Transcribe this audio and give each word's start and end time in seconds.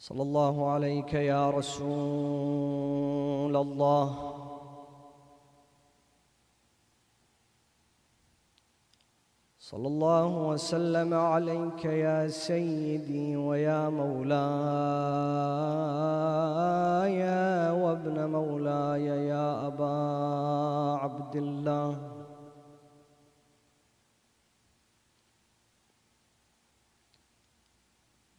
صلى 0.00 0.22
الله 0.22 0.70
عليك 0.70 1.14
يا 1.14 1.50
رسول 1.50 2.86
الله. 3.56 4.32
صلى 9.58 9.86
الله 9.86 10.48
وسلم 10.48 11.14
عليك 11.14 11.84
يا 11.84 12.28
سيدي 12.28 13.36
ويا 13.36 13.88
مولاي 13.88 14.40
وابن 17.82 18.30
مولاي 18.30 19.04
يا 19.04 19.66
أبا 19.66 19.96
عبد 21.02 21.36
الله. 21.36 22.09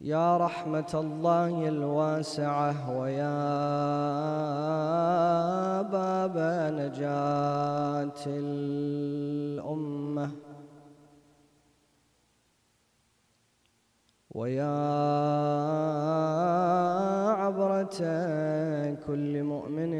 يا 0.04 0.36
رحمة 0.36 0.90
الله 0.94 1.68
الواسعة 1.68 2.98
ويا 2.98 3.42
باب 5.82 6.36
نجاة 6.74 8.26
الأمة. 8.26 9.82
ويا 14.30 14.78
عبرة 17.32 17.98
كل 19.06 19.42
مؤمن 19.42 19.92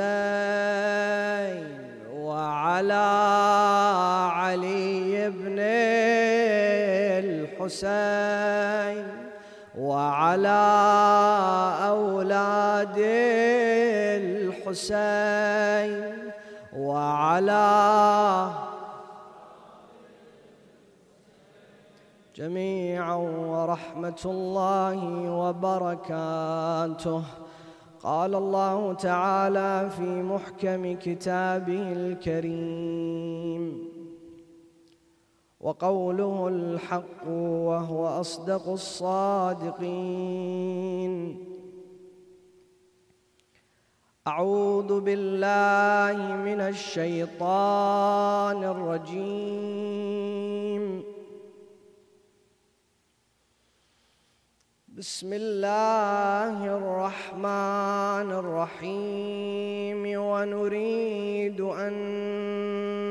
وعلى 2.39 3.07
علي 4.31 5.29
بن 5.29 5.59
الحسين 7.59 9.07
وعلى 9.77 10.63
أولاد 11.95 12.97
الحسين 14.63 15.93
وعلى 16.77 17.69
جميعا 22.35 23.15
ورحمة 23.53 24.21
الله 24.25 24.99
وبركاته. 25.41 27.23
قال 28.03 28.35
الله 28.35 28.93
تعالى 28.93 29.89
في 29.89 30.01
محكم 30.01 30.95
كتابه 30.95 31.91
الكريم. 31.91 33.89
وقوله 35.59 36.47
الحق 36.47 37.27
وهو 37.27 38.07
أصدق 38.07 38.69
الصادقين. 38.69 39.75
أعوذ 44.27 44.99
بالله 44.99 46.35
من 46.35 46.61
الشيطان 46.61 48.63
الرجيم. 48.63 49.99
بسم 54.99 55.33
الله 55.33 56.65
الرحمن 56.77 58.31
الرحيم. 58.31 60.03
ونريد 60.19 61.61
أن 61.61 61.93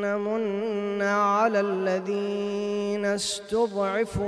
نمن 0.04 1.03
على 1.03 1.60
الذين 1.60 3.04
استضعفوا 3.04 4.27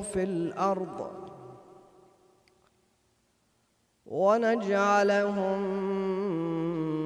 في 0.00 0.22
الأرض. 0.22 1.10
ونجعلهم 4.06 5.60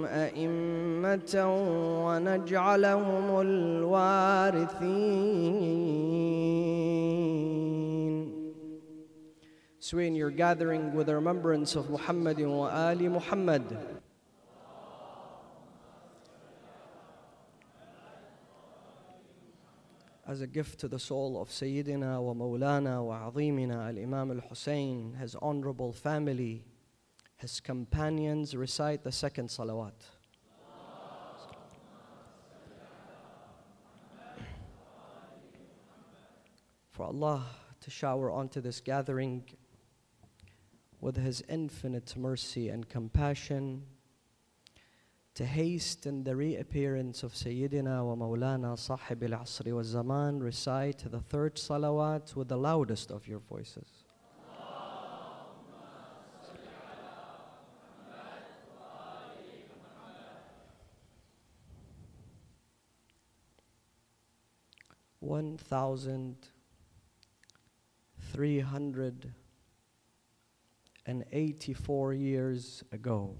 أئمة 0.06 1.34
ونجعلهم 2.06 3.40
الوارثين. 3.40 4.78
So 9.88 9.96
in 9.96 10.14
your 10.14 10.30
gathering 10.30 10.92
with 10.92 11.06
the 11.06 11.14
remembrance 11.14 11.74
of 11.74 11.88
Muhammad 11.88 12.38
wa 12.40 12.68
Ali 12.68 13.08
Muhammad. 13.08 13.64
As 20.26 20.42
a 20.42 20.46
gift 20.46 20.78
to 20.80 20.88
the 20.88 20.98
soul 20.98 21.40
of 21.40 21.48
Sayyidina 21.48 22.20
wa 22.20 22.34
Mawlana 22.34 23.02
wa 23.02 23.30
Azimina 23.30 23.88
al 23.88 23.98
Imam 23.98 24.30
al 24.30 24.46
Hussein, 24.46 25.16
his 25.18 25.34
honorable 25.40 25.94
family, 25.94 26.66
his 27.38 27.58
companions 27.58 28.54
recite 28.54 29.04
the 29.04 29.12
second 29.12 29.48
salawat. 29.48 29.94
For 36.90 37.06
Allah 37.06 37.46
to 37.80 37.90
shower 37.90 38.30
onto 38.30 38.60
this 38.60 38.82
gathering 38.82 39.44
with 41.00 41.16
His 41.16 41.42
infinite 41.48 42.16
mercy 42.16 42.68
and 42.68 42.88
compassion, 42.88 43.84
to 45.34 45.46
hasten 45.46 46.24
the 46.24 46.34
reappearance 46.34 47.22
of 47.22 47.32
Sayyidina 47.32 48.04
wa 48.04 48.16
Mawlana 48.16 48.76
Sahib 48.76 49.22
al 49.22 49.38
Asri 49.40 49.72
wa 49.72 49.82
Zaman, 49.84 50.40
recite 50.40 51.04
the 51.08 51.20
third 51.20 51.54
salawat 51.54 52.34
with 52.34 52.48
the 52.48 52.56
loudest 52.56 53.12
of 53.12 53.28
your 53.28 53.38
voices. 53.38 54.04
One 65.20 65.56
thousand 65.56 66.36
three 68.32 68.60
hundred 68.60 69.34
and 71.08 71.24
84 71.32 72.12
years 72.12 72.84
ago. 72.92 73.34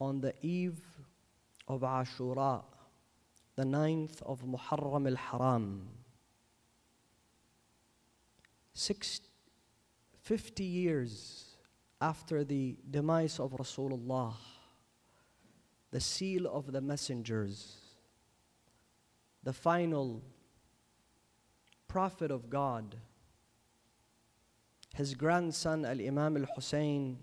On 0.00 0.22
the 0.22 0.32
eve 0.40 0.80
of 1.68 1.82
Ashura, 1.82 2.64
the 3.56 3.66
ninth 3.66 4.22
of 4.22 4.40
Muharram 4.40 5.06
al 5.06 5.16
Haram, 5.16 5.86
six, 8.72 9.20
50 10.22 10.64
years 10.64 11.44
after 12.00 12.42
the 12.42 12.78
demise 12.90 13.38
of 13.38 13.50
Rasulullah, 13.50 14.32
the 15.90 16.00
seal 16.00 16.46
of 16.46 16.72
the 16.72 16.80
messengers, 16.80 17.76
the 19.42 19.52
final 19.52 20.22
prophet 21.90 22.30
of 22.30 22.48
God, 22.48 22.94
his 24.94 25.14
grandson 25.14 25.84
Al 25.84 26.00
Imam 26.00 26.36
Al 26.36 26.46
Hussein 26.54 27.18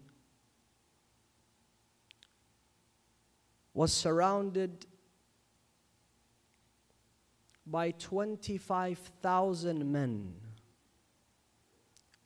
was 3.73 3.93
surrounded 3.93 4.85
by 7.65 7.91
25,000 7.91 9.89
men 9.89 10.33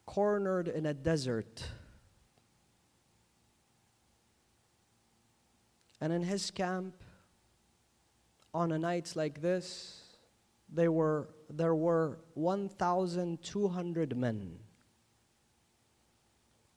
cornered 0.07 0.67
in 0.67 0.87
a 0.87 0.95
desert. 0.95 1.63
And 5.99 6.11
in 6.11 6.23
his 6.23 6.49
camp, 6.49 7.03
on 8.51 8.71
a 8.71 8.79
night 8.79 9.13
like 9.15 9.41
this, 9.43 10.01
they 10.73 10.87
were, 10.87 11.27
there 11.53 11.75
were 11.75 12.19
1,200 12.35 14.17
men, 14.17 14.59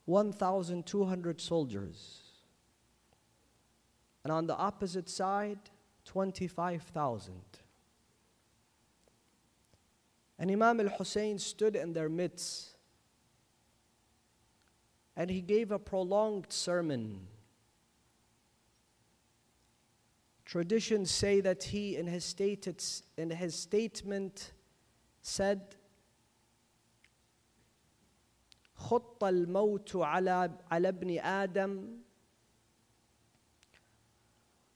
1,200 0.07 1.41
soldiers. 1.41 2.21
And 4.23 4.33
on 4.33 4.47
the 4.47 4.57
opposite 4.57 5.09
side, 5.09 5.59
25,000. 6.07 7.35
And 10.39 10.51
Imam 10.51 10.81
al 10.81 10.89
Hussein 10.89 11.39
stood 11.39 11.77
in 11.77 11.93
their 11.93 12.09
midst 12.09 12.75
and 15.17 15.31
he 15.31 15.41
gave 15.41 15.71
a 15.71 15.79
prolonged 15.79 16.47
sermon. 16.53 17.29
Traditions 20.45 21.11
say 21.11 21.41
that 21.41 21.65
he, 21.65 21.97
in 21.97 22.07
his, 22.07 22.25
stated, 22.25 22.83
in 23.17 23.31
his 23.31 23.55
statement, 23.55 24.53
said, 25.25 25.75
خط 28.75 29.25
الموت 29.25 29.97
على 29.97 30.59
على 30.71 30.89
ابن 30.89 31.19
آدم. 31.19 31.99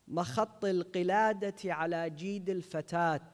مخط 0.09 0.65
القلادة 0.65 1.75
على 1.75 2.11
جيد 2.11 2.51
الفتاة. 2.51 3.33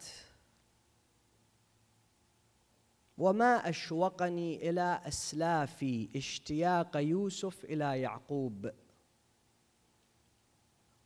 وما 3.18 3.68
أشوقني 3.68 4.70
إلى 4.70 5.00
اسلافي 5.04 6.08
اشتياق 6.16 6.96
يوسف 6.96 7.64
إلى 7.64 8.00
يعقوب. 8.00 8.70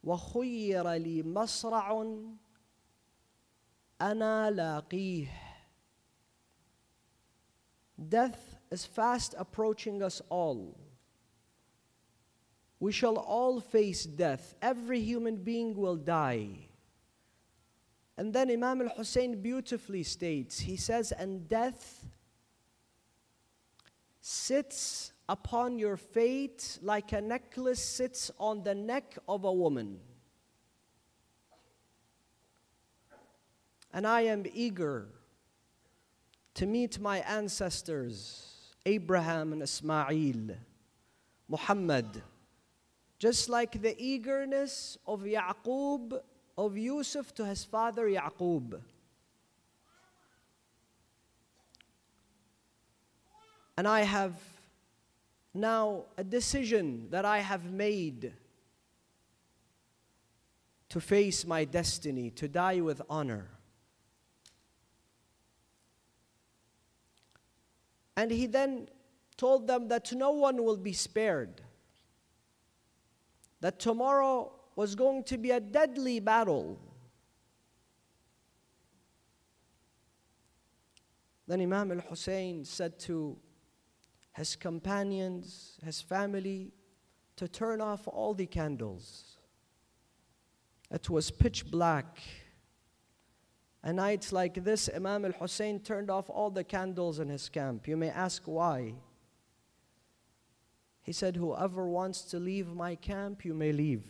وخير 0.05 0.93
لي 0.93 1.23
مصرع 1.23 2.03
أنا 4.01 4.51
لاقيه. 4.51 5.48
Death 7.99 8.57
is 8.71 8.85
fast 8.85 9.35
approaching 9.37 10.03
us 10.03 10.23
all. 10.29 10.79
We 12.81 12.93
shall 12.93 13.17
all 13.17 13.61
face 13.61 14.05
death. 14.05 14.55
Every 14.63 15.01
human 15.01 15.37
being 15.37 15.75
will 15.75 15.97
die. 15.97 16.69
And 18.17 18.33
then 18.33 18.51
Imam 18.51 18.83
al 18.83 18.89
Hussein 18.91 19.41
beautifully 19.43 20.03
states, 20.03 20.61
he 20.61 20.77
says, 20.77 21.13
and 21.13 21.49
death 21.49 22.05
sits 24.21 25.13
upon 25.29 25.79
your 25.79 25.97
fate 25.97 26.79
like 26.83 27.13
a 27.13 27.21
necklace 27.21 27.83
sits 27.83 28.31
on 28.39 28.63
the 28.63 28.75
neck 28.75 29.19
of 29.29 29.45
a 29.45 29.53
woman. 29.53 30.01
And 33.93 34.07
I 34.07 34.23
am 34.23 34.45
eager 34.53 35.09
to 36.59 36.67
meet 36.67 36.99
my 36.99 37.19
ancestors, 37.19 38.75
Abraham 38.85 39.53
and 39.53 39.63
Ismail, 39.63 40.57
Muhammad, 41.47 42.21
just 43.17 43.49
like 43.49 43.81
the 43.81 43.95
eagerness 43.97 44.99
of 45.07 45.21
Yaqub 45.21 46.21
of 46.57 46.77
Yusuf 46.77 47.33
to 47.35 47.47
his 47.47 47.63
father 47.63 48.09
Yaqub. 48.09 48.81
And 53.77 53.87
I 53.87 54.01
have 54.01 54.35
now 55.55 56.07
a 56.17 56.25
decision 56.25 57.07
that 57.11 57.25
I 57.25 57.39
have 57.39 57.71
made 57.71 58.33
to 60.89 61.01
face 61.01 61.47
my 61.47 61.65
destiny, 61.65 62.31
to 62.31 62.49
die 62.49 62.81
with 62.81 63.01
honor. 63.09 63.47
And 68.19 68.33
he 68.33 68.47
then 68.47 68.89
told 69.37 69.69
them 69.69 69.87
that 69.89 70.13
no 70.13 70.33
one 70.33 70.65
will 70.65 70.77
be 70.77 70.93
spared, 70.93 71.63
that 73.61 73.79
tomorrow 73.79 74.51
was 74.75 74.97
going 74.97 75.23
to 75.23 75.39
be 75.39 75.53
a 75.53 75.61
deadly 75.61 76.19
battle. 76.19 76.81
Then 81.47 81.61
Imam 81.61 81.93
al 81.93 82.01
Hussein 82.01 82.65
said 82.65 82.99
to 83.07 83.39
his 84.33 84.57
companions, 84.57 85.79
his 85.85 86.01
family, 86.01 86.73
to 87.37 87.47
turn 87.47 87.81
off 87.81 88.09
all 88.09 88.35
the 88.35 88.47
candles. 88.47 89.37
It 90.91 91.09
was 91.09 91.31
pitch 91.31 91.71
black. 91.71 92.19
A 93.89 93.93
night 93.95 94.33
like 94.33 94.63
this, 94.65 94.91
Imam 94.95 95.25
al 95.25 95.33
Hussein 95.33 95.81
turned 95.81 96.11
off 96.11 96.29
all 96.29 96.51
the 96.51 96.63
candles 96.63 97.21
in 97.21 97.31
his 97.31 97.49
camp. 97.49 97.89
You 97.89 97.97
may 97.97 98.11
ask 98.11 98.43
why. 98.45 98.93
He 101.01 101.13
said, 101.13 101.37
Whoever 101.37 101.89
wants 101.89 102.21
to 102.33 102.39
leave 102.39 102.69
my 102.75 102.97
camp, 102.97 103.47
you 103.47 103.55
may 103.55 103.73
leave. 103.73 104.05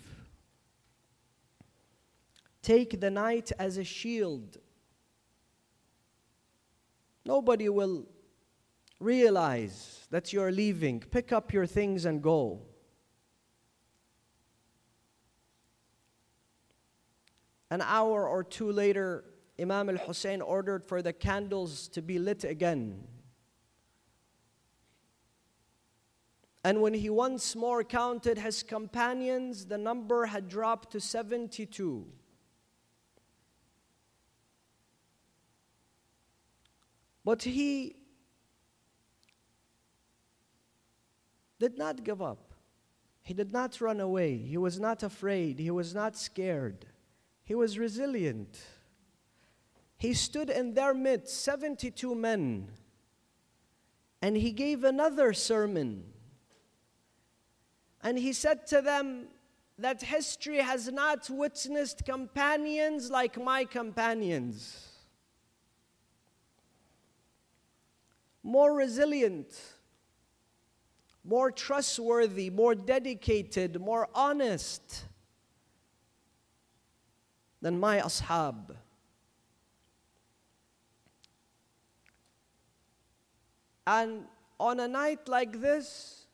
Take 2.61 3.01
the 3.01 3.09
night 3.09 3.53
as 3.57 3.77
a 3.77 3.85
shield. 3.85 4.57
Nobody 7.25 7.69
will 7.69 8.05
realize 8.99 10.09
that 10.11 10.33
you're 10.33 10.51
leaving. 10.51 10.99
Pick 10.99 11.31
up 11.33 11.53
your 11.53 11.67
things 11.67 12.05
and 12.05 12.21
go. 12.21 12.63
An 17.71 17.81
hour 17.81 18.27
or 18.27 18.43
two 18.43 18.73
later, 18.73 19.23
Imam 19.60 19.90
al 19.90 19.96
Hussein 19.96 20.40
ordered 20.40 20.84
for 20.84 21.02
the 21.02 21.12
candles 21.12 21.88
to 21.88 22.00
be 22.00 22.19
lit 22.19 22.44
again. 22.44 23.05
And 26.64 26.81
when 26.82 26.94
he 26.94 27.08
once 27.08 27.56
more 27.56 27.82
counted 27.82 28.38
his 28.38 28.62
companions, 28.62 29.67
the 29.67 29.79
number 29.79 30.27
had 30.27 30.48
dropped 30.48 30.93
to 30.93 31.00
72. 31.00 32.06
But 37.24 37.43
he 37.43 37.96
did 41.58 41.77
not 41.77 42.05
give 42.05 42.22
up. 42.22 42.55
He 43.22 43.34
did 43.34 43.53
not 43.53 43.81
run 43.81 44.00
away. 44.00 44.36
He 44.36 44.56
was 44.56 44.81
not 44.81 45.03
afraid. 45.03 45.58
He 45.58 45.70
was 45.70 45.94
not 45.94 46.17
scared. 46.17 46.86
He 47.44 47.55
was 47.55 47.79
resilient. 47.79 48.58
He 49.98 50.14
stood 50.14 50.48
in 50.48 50.74
their 50.74 50.94
midst, 50.94 51.43
72 51.43 52.14
men, 52.14 52.69
and 54.22 54.36
he 54.36 54.52
gave 54.52 54.84
another 54.84 55.32
sermon. 55.32 56.05
And 58.02 58.19
he 58.19 58.32
said 58.32 58.67
to 58.69 58.81
them 58.81 59.26
that 59.78 60.02
history 60.02 60.58
has 60.58 60.90
not 60.90 61.28
witnessed 61.28 62.05
companions 62.05 63.10
like 63.10 63.36
my 63.43 63.64
companions. 63.64 64.88
more 68.48 68.72
resilient, 68.72 69.60
more 71.22 71.50
trustworthy, 71.50 72.48
more 72.48 72.74
dedicated, 72.74 73.78
more 73.78 74.08
honest 74.14 75.05
than 77.60 77.78
my 77.78 78.00
ashab. 78.00 78.74
And 83.89 84.27
on 84.61 84.81
a 84.81 84.87
night 84.87 85.29
like 85.29 85.63
this, 85.63 86.27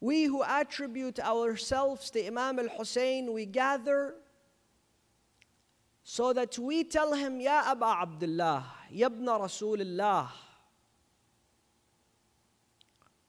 we 0.00 0.22
who 0.24 0.44
attribute 0.44 1.18
ourselves 1.18 2.10
to 2.10 2.24
Imam 2.24 2.60
al 2.60 2.68
Hussein, 2.68 3.32
we 3.32 3.46
gather 3.46 4.14
so 6.04 6.32
that 6.32 6.56
we 6.60 6.84
tell 6.84 7.12
him, 7.14 7.40
Ya 7.40 7.64
Aba 7.66 8.02
Abdullah, 8.02 8.64
Yabna 8.94 9.40
Rasulullah. 9.40 10.28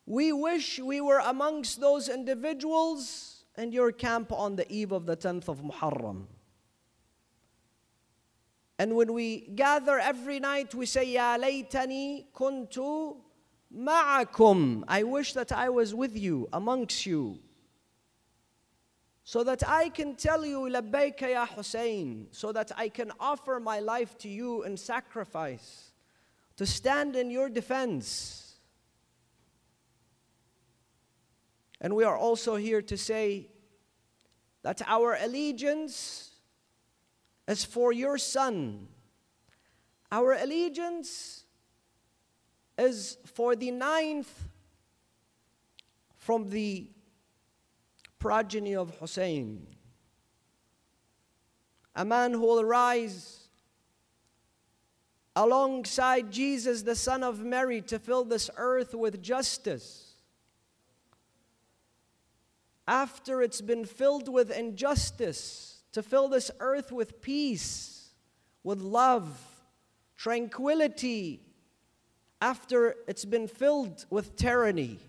We 0.05 0.31
wish 0.33 0.77
we 0.77 1.01
were 1.01 1.19
amongst 1.25 1.81
those 1.81 2.09
individuals 2.09 3.45
in 3.57 3.71
your 3.71 3.91
camp 3.91 4.31
on 4.31 4.55
the 4.55 4.71
eve 4.71 4.91
of 4.91 5.07
the 5.07 5.17
10th 5.17 5.47
of 5.47 5.63
Muharram. 5.63 6.27
And 8.83 8.97
when 8.97 9.13
we 9.13 9.47
gather 9.55 9.97
every 9.97 10.41
night, 10.41 10.75
we 10.75 10.85
say, 10.85 11.05
Ya 11.05 11.37
laytani 11.37 12.25
kuntu 12.35 13.15
ma'akum. 13.73 14.83
I 14.89 15.03
wish 15.03 15.31
that 15.35 15.53
I 15.53 15.69
was 15.69 15.95
with 15.95 16.17
you, 16.17 16.49
amongst 16.51 17.05
you. 17.05 17.39
so 19.23 19.41
that 19.45 19.63
I 19.65 19.87
can 19.87 20.15
tell 20.15 20.45
you, 20.45 20.59
Labbayka 20.69 21.31
ya 21.31 21.45
Hussein, 21.45 22.27
so 22.31 22.51
that 22.51 22.73
I 22.75 22.89
can 22.89 23.13
offer 23.21 23.57
my 23.57 23.79
life 23.79 24.17
to 24.17 24.27
you 24.27 24.63
in 24.63 24.75
sacrifice, 24.75 25.93
to 26.57 26.65
stand 26.65 27.15
in 27.15 27.31
your 27.31 27.47
defense. 27.49 28.55
And 31.79 31.95
we 31.95 32.03
are 32.03 32.17
also 32.17 32.57
here 32.57 32.81
to 32.81 32.97
say 32.97 33.47
that 34.61 34.81
our 34.87 35.17
allegiance 35.21 36.32
is 37.47 37.65
for 37.65 37.91
your 37.91 38.17
son. 38.17 38.87
Our 40.11 40.33
allegiance 40.33 41.45
is 42.77 43.17
for 43.25 43.55
the 43.55 43.71
ninth 43.71 44.47
from 46.17 46.49
the 46.49 46.87
progeny 48.19 48.75
of 48.75 48.95
Hussein. 48.99 49.67
A 51.95 52.05
man 52.05 52.33
who 52.33 52.39
will 52.39 52.63
rise 52.63 53.49
alongside 55.35 56.31
Jesus, 56.31 56.83
the 56.83 56.95
Son 56.95 57.23
of 57.23 57.43
Mary, 57.43 57.81
to 57.81 57.99
fill 57.99 58.23
this 58.23 58.49
earth 58.55 58.93
with 58.93 59.21
justice. 59.21 60.13
After 62.87 63.41
it's 63.41 63.61
been 63.61 63.85
filled 63.85 64.29
with 64.29 64.51
injustice, 64.51 65.72
to 65.93 66.03
fill 66.03 66.27
this 66.27 66.51
earth 66.59 66.91
with 66.91 67.21
peace, 67.21 68.09
with 68.63 68.81
love, 68.81 69.39
tranquility, 70.17 71.41
after 72.41 72.95
it's 73.07 73.25
been 73.25 73.47
filled 73.47 74.05
with 74.09 74.35
tyranny. 74.35 74.99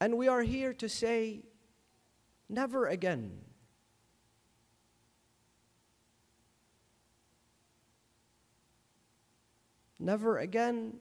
And 0.00 0.18
we 0.18 0.28
are 0.28 0.42
here 0.42 0.72
to 0.74 0.88
say, 0.88 1.42
never 2.48 2.86
again. 2.86 3.38
Never 9.98 10.38
again 10.38 11.00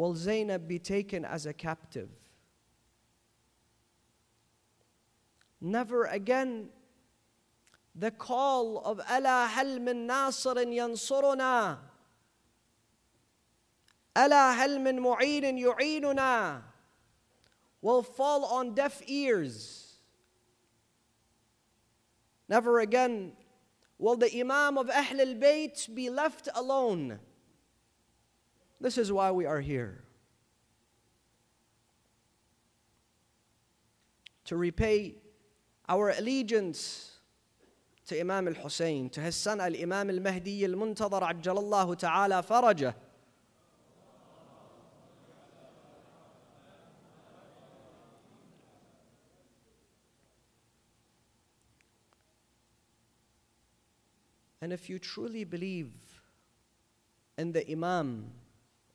will 0.00 0.14
Zainab 0.14 0.66
be 0.66 0.78
taken 0.78 1.26
as 1.26 1.44
a 1.44 1.52
captive? 1.52 2.08
Never 5.60 6.06
again 6.06 6.70
the 7.94 8.10
call 8.10 8.78
of 8.78 8.98
Allah 9.10 9.46
hal 9.52 9.78
min 9.78 10.08
nasirin 10.08 10.72
yansuruna 10.72 11.76
Allah 14.16 14.54
hal 14.56 14.78
min 14.78 15.02
mu'inin 15.02 15.60
yu'inuna 15.60 16.62
will 17.82 18.02
fall 18.02 18.46
on 18.46 18.74
deaf 18.74 19.02
ears. 19.06 19.96
Never 22.48 22.80
again 22.80 23.32
will 23.98 24.16
the 24.16 24.32
Imam 24.34 24.78
of 24.78 24.86
Ahlul 24.88 25.38
Bayt 25.38 25.94
be 25.94 26.08
left 26.08 26.48
alone. 26.54 27.18
This 28.80 28.96
is 28.96 29.12
why 29.12 29.30
we 29.30 29.44
are 29.44 29.60
here. 29.60 30.02
To 34.46 34.56
repay 34.56 35.16
our 35.88 36.10
allegiance 36.10 37.18
to 38.06 38.18
Imam 38.18 38.48
al 38.48 38.54
Hussein, 38.54 39.10
to 39.10 39.20
his 39.20 39.36
son 39.36 39.60
al 39.60 39.76
Imam 39.76 40.08
al 40.08 40.18
Mahdi 40.18 40.64
al 40.64 40.72
Muntadhar, 40.72 41.22
Ajjalallahu 41.22 41.98
Ta'ala 41.98 42.42
Farajah. 42.42 42.94
And 54.62 54.72
if 54.72 54.90
you 54.90 54.98
truly 54.98 55.44
believe 55.44 55.92
in 57.38 57.52
the 57.52 57.70
Imam 57.70 58.30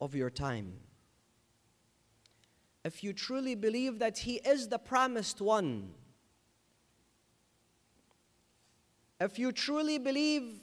of 0.01 0.15
your 0.15 0.31
time, 0.31 0.73
if 2.85 3.05
you 3.05 3.13
truly 3.13 3.55
believe 3.55 3.99
that 3.99 4.19
he 4.19 4.37
is 4.37 4.69
the 4.69 4.79
promised 4.79 5.41
one, 5.41 5.93
if 9.21 9.39
you 9.39 9.53
truly 9.53 9.99
believe 9.99 10.55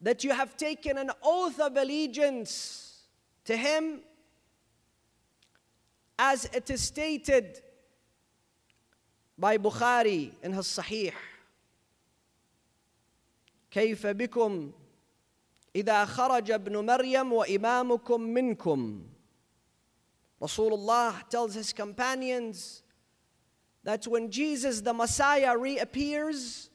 that 0.00 0.24
you 0.24 0.32
have 0.32 0.56
taken 0.56 0.96
an 0.96 1.10
oath 1.22 1.60
of 1.60 1.76
allegiance 1.76 3.02
to 3.44 3.56
him, 3.56 4.00
as 6.18 6.46
it 6.46 6.68
is 6.70 6.80
stated 6.80 7.60
by 9.38 9.56
Bukhari 9.56 10.32
in 10.42 10.52
his 10.52 10.66
Sahih. 10.66 11.12
كيف 13.70 14.06
بكم 14.06 14.72
إذا 15.75 16.05
خرج 16.05 16.51
ابن 16.51 16.85
مريم 16.85 17.33
وإمامكم 17.33 18.21
منكم 18.21 19.09
Rasulullah 20.41 21.23
tells 21.29 21.53
his 21.53 21.71
companions 21.71 22.83
that 23.83 24.05
when 24.05 24.29
Jesus 24.29 24.81
the 24.81 24.93
Messiah 24.93 25.57
reappears, 25.57 26.69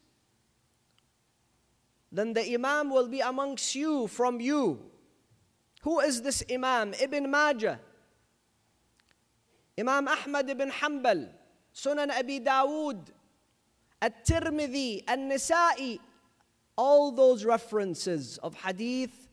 then 2.10 2.32
the 2.32 2.54
Imam 2.54 2.88
will 2.88 3.08
be 3.08 3.20
amongst 3.20 3.74
you 3.74 4.06
from 4.06 4.40
you. 4.40 4.80
Who 5.82 6.00
is 6.00 6.22
this 6.22 6.42
Imam? 6.50 6.94
Ibn 6.94 7.30
Majah, 7.30 7.78
Imam 9.78 10.08
Ahmad 10.08 10.48
ibn 10.50 10.70
Hanbal, 10.70 11.28
Sunan 11.74 12.10
Abi 12.10 12.40
Dawood, 12.40 13.08
At-Tirmidhi, 14.00 15.04
An-Nisa'i, 15.06 16.00
all 16.78 17.10
those 17.10 17.44
references 17.44 18.38
of 18.38 18.54
hadith, 18.54 19.28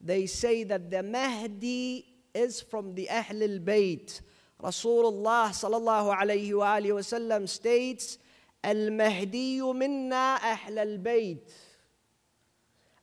they 0.00 0.26
say 0.26 0.62
that 0.62 0.90
the 0.92 1.02
Mahdi 1.02 2.06
is 2.32 2.60
from 2.62 2.94
the 2.94 3.10
Ahl 3.10 3.42
al 3.42 3.58
Bayt. 3.58 4.20
Rasulullah 4.62 5.48
sallallahu 5.48 6.16
alayhi 6.16 6.56
wa 6.56 6.76
alihi 6.76 6.94
wasallam 6.94 7.48
states, 7.48 8.18
Al 8.62 8.90
Mahdi 8.90 9.60
minna 9.60 10.38
Ahl 10.40 10.78
al 10.78 10.98
Bayt. 10.98 11.50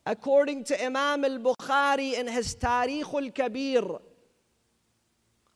According 0.05 0.63
to 0.63 0.83
Imam 0.83 1.25
al 1.25 1.39
Bukhari 1.39 2.17
in 2.17 2.27
his 2.27 2.55
Tarikh 2.55 3.13
al 3.13 3.29
Kabir, 3.31 3.83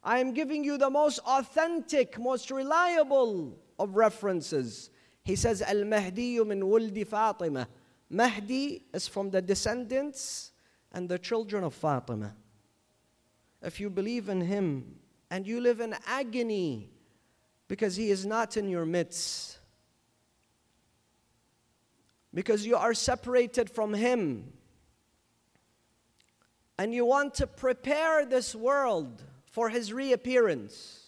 I 0.03 0.19
am 0.19 0.33
giving 0.33 0.63
you 0.65 0.77
the 0.77 0.89
most 0.89 1.19
authentic, 1.25 2.19
most 2.19 2.51
reliable 2.51 3.57
of 3.79 3.95
references. 3.95 4.91
He 5.23 5.35
says, 5.37 5.61
Al 5.61 5.85
Mahdi 5.85 6.43
min 6.43 6.61
wuldi 6.61 7.07
Fatimah. 7.07 7.65
Mahdi 8.09 8.83
is 8.93 9.07
from 9.07 9.31
the 9.31 9.41
descendants 9.41 10.51
and 10.91 11.09
the 11.09 11.19
children 11.19 11.63
of 11.63 11.73
Fatima. 11.73 12.35
If 13.61 13.79
you 13.79 13.89
believe 13.89 14.29
in 14.29 14.41
him 14.41 14.99
and 15.31 15.47
you 15.47 15.59
live 15.59 15.79
in 15.79 15.95
agony 16.05 16.91
because 17.67 17.95
he 17.95 18.11
is 18.11 18.25
not 18.25 18.57
in 18.57 18.69
your 18.69 18.85
midst, 18.85 19.57
because 22.33 22.65
you 22.65 22.75
are 22.75 22.93
separated 22.93 23.69
from 23.69 23.93
him, 23.93 24.53
and 26.77 26.93
you 26.93 27.05
want 27.05 27.33
to 27.35 27.47
prepare 27.47 28.25
this 28.25 28.53
world 28.53 29.23
for 29.45 29.69
his 29.69 29.91
reappearance. 29.91 31.01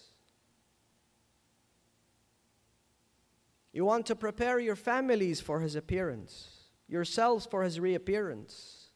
You 3.73 3.85
want 3.85 4.07
to 4.07 4.15
prepare 4.15 4.59
your 4.59 4.77
families 4.77 5.41
for 5.41 5.59
his 5.59 5.75
appearance 5.75 6.56
yourselves 6.87 7.45
for 7.45 7.63
his 7.63 7.79
reappearance, 7.79 8.87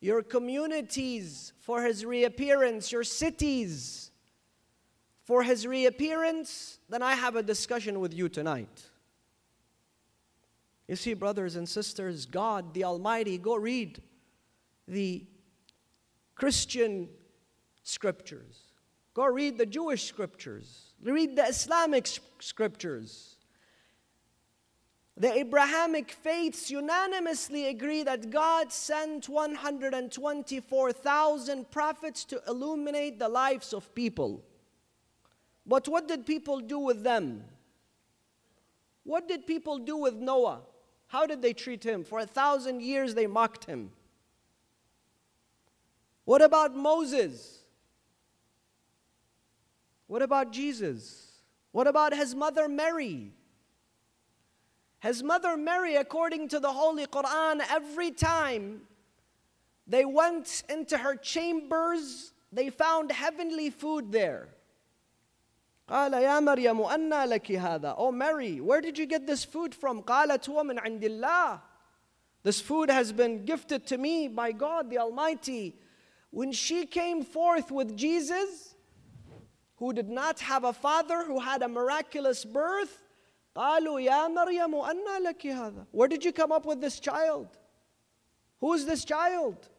your 0.00 0.22
communities 0.22 1.52
for 1.60 1.82
his 1.82 2.04
reappearance, 2.04 2.92
your 2.92 3.04
cities 3.04 4.10
for 5.24 5.42
his 5.42 5.66
reappearance, 5.66 6.78
then 6.88 7.02
I 7.02 7.14
have 7.14 7.34
a 7.34 7.42
discussion 7.42 7.98
with 7.98 8.14
you 8.14 8.28
tonight. 8.28 8.84
You 10.86 10.94
see, 10.94 11.14
brothers 11.14 11.56
and 11.56 11.68
sisters, 11.68 12.26
God 12.26 12.72
the 12.72 12.84
Almighty, 12.84 13.38
go 13.38 13.56
read 13.56 14.00
the 14.86 15.26
Christian 16.36 17.08
scriptures, 17.82 18.58
go 19.14 19.26
read 19.26 19.58
the 19.58 19.66
Jewish 19.66 20.04
scriptures, 20.04 20.92
read 21.02 21.34
the 21.34 21.44
Islamic 21.44 22.06
scriptures. 22.38 23.35
The 25.18 25.32
Abrahamic 25.32 26.10
faiths 26.10 26.70
unanimously 26.70 27.68
agree 27.68 28.02
that 28.02 28.28
God 28.30 28.70
sent 28.70 29.30
124,000 29.30 31.70
prophets 31.70 32.26
to 32.26 32.42
illuminate 32.46 33.18
the 33.18 33.30
lives 33.30 33.72
of 33.72 33.94
people. 33.94 34.44
But 35.64 35.88
what 35.88 36.06
did 36.06 36.26
people 36.26 36.60
do 36.60 36.78
with 36.78 37.02
them? 37.02 37.44
What 39.04 39.26
did 39.26 39.46
people 39.46 39.78
do 39.78 39.96
with 39.96 40.16
Noah? 40.16 40.60
How 41.06 41.26
did 41.26 41.40
they 41.40 41.54
treat 41.54 41.82
him? 41.82 42.04
For 42.04 42.18
a 42.18 42.26
thousand 42.26 42.82
years 42.82 43.14
they 43.14 43.26
mocked 43.26 43.64
him. 43.64 43.92
What 46.26 46.42
about 46.42 46.76
Moses? 46.76 47.60
What 50.08 50.20
about 50.20 50.52
Jesus? 50.52 51.40
What 51.72 51.86
about 51.86 52.14
his 52.14 52.34
mother 52.34 52.68
Mary? 52.68 53.32
His 55.05 55.23
mother 55.23 55.57
Mary, 55.57 55.95
according 55.95 56.49
to 56.49 56.59
the 56.59 56.71
Holy 56.71 57.07
Quran, 57.07 57.61
every 57.69 58.11
time 58.11 58.81
they 59.87 60.05
went 60.05 60.63
into 60.69 60.97
her 60.97 61.15
chambers, 61.15 62.33
they 62.51 62.69
found 62.69 63.11
heavenly 63.11 63.69
food 63.69 64.11
there. 64.11 64.49
قال 65.89 66.13
يا 66.13 66.39
مريم 66.39 66.79
أنى 66.81 67.25
لك 67.25 67.51
هذا 67.51 67.95
Oh 67.97 68.11
Mary, 68.11 68.61
where 68.61 68.79
did 68.79 68.97
you 68.97 69.05
get 69.05 69.27
this 69.27 69.43
food 69.43 69.73
from? 69.75 70.03
قالت 70.03 70.47
هو 70.47 70.63
من 70.63 70.79
عند 70.79 71.03
الله 71.03 71.61
This 72.43 72.61
food 72.61 72.89
has 72.89 73.11
been 73.11 73.43
gifted 73.43 73.85
to 73.87 73.97
me 73.97 74.27
by 74.27 74.51
God 74.51 74.89
the 74.89 74.97
Almighty. 74.97 75.75
When 76.31 76.51
she 76.51 76.85
came 76.85 77.23
forth 77.23 77.71
with 77.71 77.95
Jesus, 77.95 78.75
who 79.75 79.93
did 79.93 80.09
not 80.09 80.39
have 80.39 80.63
a 80.63 80.73
father, 80.73 81.25
who 81.25 81.39
had 81.39 81.61
a 81.61 81.67
miraculous 81.67 82.45
birth, 82.45 83.03
قالوا 83.55 83.99
يا 83.99 84.27
مريم 84.27 84.75
أنى 84.75 85.25
لك 85.25 85.47
هذا 85.47 85.85
Where 85.91 86.07
did 86.07 86.23
you 86.23 86.31
come 86.31 86.51
up 86.51 86.65
with 86.65 86.81
this 86.81 86.99
child? 86.99 87.47
Who 88.61 88.73
is 88.73 88.85
this 88.85 89.03
child? 89.03 89.69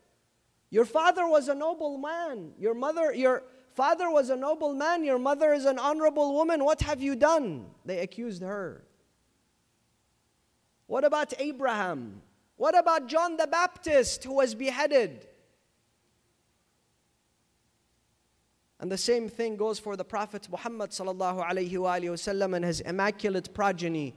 Your 0.71 0.85
father 0.85 1.27
was 1.27 1.49
a 1.49 1.55
noble 1.55 1.99
man. 1.99 2.53
Your 2.59 2.75
mother, 2.75 3.13
your 3.15 3.45
father 3.75 4.11
was 4.11 4.31
a 4.31 4.37
noble 4.37 4.75
man. 4.75 5.05
Your 5.05 5.19
mother 5.19 5.53
is 5.53 5.65
an 5.65 5.79
honorable 5.79 6.35
woman. 6.35 6.65
What 6.65 6.81
have 6.81 7.01
you 7.01 7.15
done? 7.15 7.67
They 7.85 7.99
accused 7.99 8.43
her. 8.43 8.85
What 10.87 11.05
about 11.05 11.33
Abraham? 11.39 12.23
What 12.57 12.77
about 12.79 13.07
John 13.07 13.37
the 13.37 13.47
Baptist 13.47 14.25
who 14.25 14.35
was 14.35 14.55
beheaded? 14.55 15.27
And 18.80 18.92
the 18.92 18.98
same 18.98 19.28
thing 19.28 19.56
goes 19.56 19.80
for 19.80 19.96
the 19.96 20.06
Prophet 20.06 20.48
Muhammad 20.52 20.92
sallallahu 20.92 21.44
alaihi 21.44 21.72
wasallam 21.72 22.56
and 22.56 22.64
his 22.64 22.82
immaculate 22.82 23.54
progeny. 23.54 24.14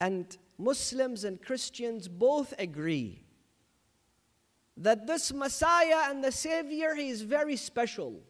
And 0.00 0.36
Muslims 0.58 1.24
and 1.24 1.40
Christians 1.40 2.08
both 2.08 2.52
agree 2.58 3.24
that 4.76 5.06
this 5.06 5.32
Messiah 5.32 6.10
and 6.10 6.22
the 6.22 6.32
Savior, 6.32 6.94
he 6.94 7.08
is 7.08 7.22
very 7.22 7.56
special. 7.56 8.20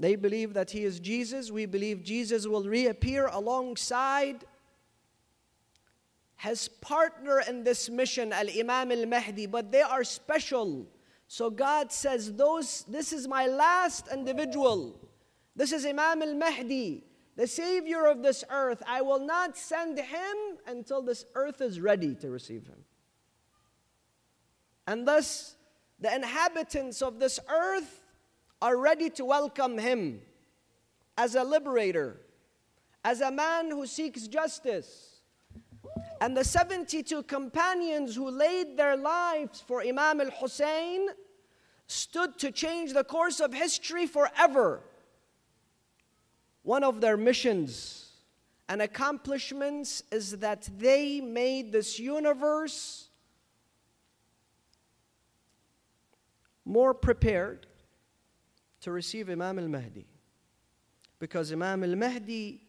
They 0.00 0.16
believe 0.16 0.54
that 0.54 0.70
he 0.70 0.84
is 0.84 0.98
Jesus. 1.00 1.50
We 1.50 1.66
believe 1.66 2.02
Jesus 2.02 2.46
will 2.46 2.64
reappear 2.64 3.26
alongside 3.26 4.44
his 6.38 6.68
partner 6.68 7.42
in 7.48 7.64
this 7.64 7.90
mission, 7.90 8.32
Al 8.32 8.48
Imam 8.48 8.92
Al 8.92 9.06
Mahdi, 9.06 9.46
but 9.46 9.72
they 9.72 9.82
are 9.82 10.04
special. 10.04 10.86
So 11.26 11.50
God 11.50 11.92
says, 11.92 12.32
Those, 12.32 12.84
This 12.88 13.12
is 13.12 13.26
my 13.26 13.46
last 13.46 14.06
individual. 14.12 15.00
This 15.56 15.72
is 15.72 15.84
Imam 15.84 16.22
Al 16.22 16.34
Mahdi, 16.34 17.02
the 17.34 17.48
savior 17.48 18.06
of 18.06 18.22
this 18.22 18.44
earth. 18.50 18.80
I 18.86 19.02
will 19.02 19.18
not 19.18 19.56
send 19.56 19.98
him 19.98 20.36
until 20.64 21.02
this 21.02 21.24
earth 21.34 21.60
is 21.60 21.80
ready 21.80 22.14
to 22.14 22.30
receive 22.30 22.68
him. 22.68 22.84
And 24.86 25.08
thus, 25.08 25.56
the 25.98 26.14
inhabitants 26.14 27.02
of 27.02 27.18
this 27.18 27.40
earth 27.50 28.04
are 28.62 28.78
ready 28.78 29.10
to 29.10 29.24
welcome 29.24 29.76
him 29.76 30.20
as 31.16 31.34
a 31.34 31.42
liberator, 31.42 32.20
as 33.04 33.20
a 33.20 33.32
man 33.32 33.72
who 33.72 33.88
seeks 33.88 34.28
justice 34.28 35.07
and 36.20 36.36
the 36.36 36.44
72 36.44 37.22
companions 37.24 38.16
who 38.16 38.30
laid 38.30 38.76
their 38.76 38.96
lives 38.96 39.60
for 39.60 39.82
Imam 39.82 40.20
al 40.20 40.30
Hussein 40.30 41.08
stood 41.86 42.38
to 42.38 42.50
change 42.50 42.92
the 42.92 43.04
course 43.04 43.40
of 43.40 43.54
history 43.54 44.06
forever. 44.06 44.80
One 46.62 46.84
of 46.84 47.00
their 47.00 47.16
missions 47.16 48.10
and 48.68 48.82
accomplishments 48.82 50.02
is 50.12 50.38
that 50.38 50.68
they 50.78 51.20
made 51.20 51.72
this 51.72 51.98
universe 51.98 53.08
more 56.64 56.92
prepared 56.92 57.66
to 58.82 58.90
receive 58.90 59.30
Imam 59.30 59.58
al 59.58 59.68
Mahdi. 59.68 60.06
Because 61.18 61.50
Imam 61.52 61.82
al 61.82 61.96
Mahdi 61.96 62.67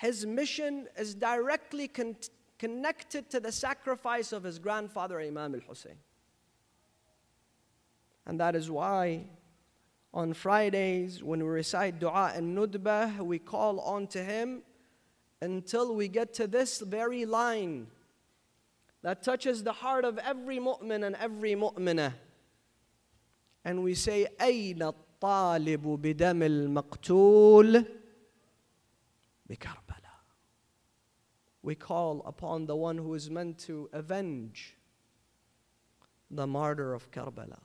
his 0.00 0.24
mission 0.24 0.88
is 0.96 1.14
directly 1.14 1.86
con- 1.86 2.16
connected 2.58 3.28
to 3.28 3.38
the 3.38 3.52
sacrifice 3.52 4.32
of 4.32 4.42
his 4.44 4.58
grandfather, 4.58 5.20
Imam 5.20 5.54
al 5.54 5.60
Hussein. 5.60 5.96
And 8.24 8.40
that 8.40 8.56
is 8.56 8.70
why 8.70 9.26
on 10.14 10.32
Fridays, 10.32 11.22
when 11.22 11.40
we 11.40 11.50
recite 11.50 12.00
Dua 12.00 12.32
an-Nudbah, 12.34 13.18
we 13.18 13.38
call 13.38 13.78
on 13.80 14.06
to 14.08 14.24
Him 14.24 14.62
until 15.42 15.94
we 15.94 16.08
get 16.08 16.32
to 16.34 16.46
this 16.46 16.80
very 16.80 17.26
line 17.26 17.86
that 19.02 19.22
touches 19.22 19.62
the 19.62 19.72
heart 19.72 20.06
of 20.06 20.16
every 20.18 20.58
mu'min 20.58 21.04
and 21.06 21.14
every 21.16 21.54
mu'mina. 21.54 22.14
And 23.66 23.82
we 23.82 23.94
say, 23.94 24.26
أين 24.40 24.82
الطالب 24.82 25.82
بدم 26.02 26.42
المقتول 26.42 27.84
بكربلاء 29.50 29.89
we 31.62 31.74
call 31.74 32.22
upon 32.26 32.66
the 32.66 32.76
one 32.76 32.96
who 32.98 33.14
is 33.14 33.30
meant 33.30 33.58
to 33.58 33.88
avenge 33.92 34.76
the 36.30 36.46
martyr 36.46 36.94
of 36.94 37.10
Karbala. 37.10 37.58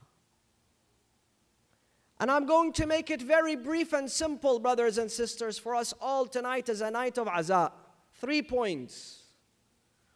And 2.18 2.30
I'm 2.30 2.46
going 2.46 2.72
to 2.74 2.86
make 2.86 3.10
it 3.10 3.20
very 3.20 3.56
brief 3.56 3.92
and 3.92 4.10
simple, 4.10 4.58
brothers 4.58 4.98
and 4.98 5.10
sisters, 5.10 5.58
for 5.58 5.74
us 5.74 5.92
all 6.00 6.26
tonight 6.26 6.68
as 6.68 6.80
a 6.80 6.90
night 6.90 7.18
of 7.18 7.26
Aza. 7.26 7.72
Three 8.14 8.42
points. 8.42 9.22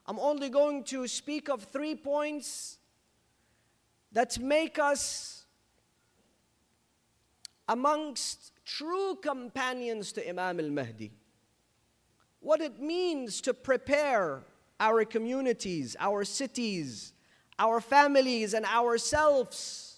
I'm 0.06 0.18
only 0.18 0.48
going 0.48 0.84
to 0.84 1.06
speak 1.06 1.48
of 1.48 1.64
three 1.64 1.94
points 1.94 2.78
that 4.12 4.38
make 4.38 4.78
us 4.78 5.44
amongst 7.68 8.52
true 8.64 9.16
companions 9.22 10.12
to 10.12 10.28
Imam 10.28 10.58
al 10.58 10.70
Mahdi 10.70 11.12
what 12.40 12.60
it 12.60 12.80
means 12.80 13.40
to 13.42 13.54
prepare 13.54 14.42
our 14.78 15.04
communities, 15.04 15.96
our 16.00 16.24
cities, 16.24 17.12
our 17.58 17.80
families, 17.80 18.54
and 18.54 18.64
ourselves 18.64 19.90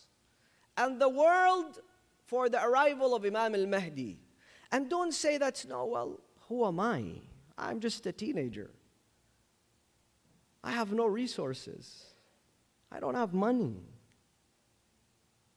and 0.77 1.01
the 1.01 1.09
world 1.09 1.81
for 2.27 2.49
the 2.49 2.63
arrival 2.65 3.15
of 3.15 3.25
Imam 3.25 3.55
al 3.55 3.67
Mahdi. 3.67 4.19
And 4.71 4.89
don't 4.89 5.13
say 5.13 5.39
that, 5.39 5.65
no, 5.69 5.85
well, 5.87 6.21
who 6.49 6.67
am 6.67 6.81
I? 6.81 7.05
I'm 7.57 7.79
just 7.81 8.07
a 8.07 8.13
teenager. 8.13 8.71
I 10.65 10.73
have 10.73 10.93
no 10.93 11.07
resources. 11.07 12.07
I 12.91 13.01
don't 13.01 13.15
have 13.15 13.35
money. 13.35 13.77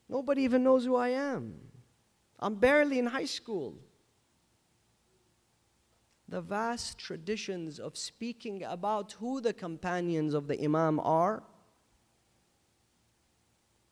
Nobody 0.09 0.43
even 0.43 0.63
knows 0.63 0.85
who 0.85 0.95
I 0.95 1.09
am. 1.09 1.55
I'm 2.39 2.55
barely 2.55 2.99
in 2.99 3.05
high 3.07 3.25
school 3.25 3.77
the 6.27 6.41
vast 6.41 6.97
traditions 6.97 7.79
of 7.79 7.97
speaking 7.97 8.63
about 8.63 9.13
who 9.13 9.41
the 9.41 9.53
companions 9.53 10.33
of 10.33 10.47
the 10.47 10.61
Imam 10.63 10.99
are 10.99 11.43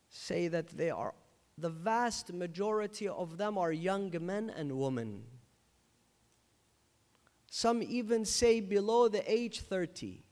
say 0.10 0.48
that 0.48 0.68
they 0.70 0.90
are 0.90 1.14
the 1.58 1.70
vast 1.70 2.34
majority 2.34 3.08
of 3.08 3.38
them 3.38 3.58
are 3.58 3.72
young 3.72 4.12
men 4.20 4.52
and 4.56 4.72
women. 4.72 5.24
Some 7.50 7.84
even 7.84 8.26
say 8.26 8.60
below 8.60 9.08
the 9.08 9.24
age 9.32 9.62
30. 9.62 10.24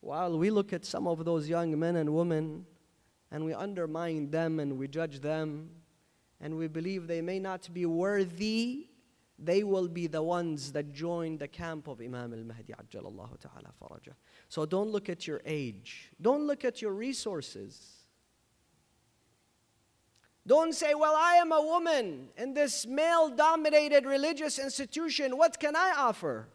While 0.00 0.38
we 0.38 0.50
look 0.50 0.72
at 0.72 0.84
some 0.84 1.06
of 1.06 1.24
those 1.24 1.48
young 1.48 1.78
men 1.78 1.96
and 1.96 2.14
women 2.14 2.64
and 3.30 3.44
we 3.44 3.52
undermine 3.52 4.30
them 4.30 4.60
and 4.60 4.78
we 4.78 4.88
judge 4.88 5.20
them 5.20 5.68
and 6.40 6.56
we 6.56 6.68
believe 6.68 7.06
they 7.06 7.20
may 7.20 7.38
not 7.38 7.68
be 7.74 7.84
worthy 7.84 8.88
they 9.38 9.62
will 9.62 9.88
be 9.88 10.06
the 10.06 10.22
ones 10.22 10.72
that 10.72 10.92
join 10.92 11.36
the 11.36 11.48
camp 11.48 11.88
of 11.88 12.00
Imam 12.00 12.32
al-Mahdi 12.32 12.72
ta'ala. 12.90 13.28
So 14.48 14.64
don't 14.64 14.90
look 14.90 15.08
at 15.08 15.26
your 15.26 15.42
age. 15.44 16.10
Don't 16.20 16.46
look 16.46 16.64
at 16.64 16.80
your 16.80 16.92
resources. 16.92 17.92
Don't 20.46 20.74
say, 20.74 20.94
well, 20.94 21.14
I 21.16 21.34
am 21.34 21.52
a 21.52 21.60
woman 21.60 22.28
in 22.38 22.54
this 22.54 22.86
male-dominated 22.86 24.06
religious 24.06 24.58
institution. 24.58 25.36
What 25.36 25.58
can 25.58 25.74
I 25.76 25.92
offer? 25.96 26.48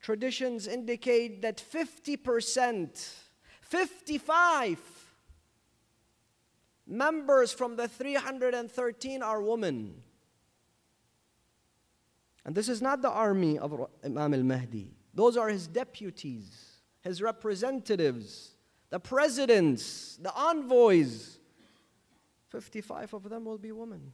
Traditions 0.00 0.66
indicate 0.66 1.42
that 1.42 1.62
50%, 1.72 3.14
55 3.60 4.78
members 6.86 7.52
from 7.52 7.76
the 7.76 7.86
313 7.86 9.22
are 9.22 9.42
women. 9.42 10.02
And 12.44 12.54
this 12.54 12.68
is 12.68 12.82
not 12.82 13.00
the 13.00 13.10
army 13.10 13.58
of 13.58 13.88
Imam 14.04 14.34
al 14.34 14.42
Mahdi, 14.42 14.94
those 15.14 15.36
are 15.36 15.48
his 15.48 15.66
deputies, 15.66 16.80
his 17.00 17.22
representatives, 17.22 18.56
the 18.90 19.00
presidents, 19.00 20.16
the 20.20 20.32
envoys. 20.34 21.38
55 22.50 23.14
of 23.14 23.28
them 23.28 23.44
will 23.44 23.58
be 23.58 23.72
women. 23.72 24.12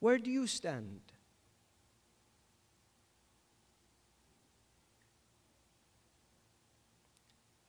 Where 0.00 0.18
do 0.18 0.30
you 0.30 0.46
stand? 0.46 1.00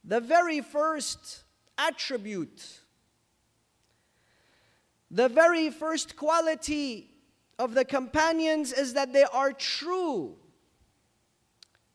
The 0.03 0.19
very 0.19 0.61
first 0.61 1.43
attribute, 1.77 2.79
the 5.09 5.29
very 5.29 5.69
first 5.69 6.15
quality 6.15 7.09
of 7.58 7.74
the 7.74 7.84
companions 7.84 8.72
is 8.72 8.94
that 8.94 9.12
they 9.12 9.24
are 9.24 9.52
true 9.52 10.36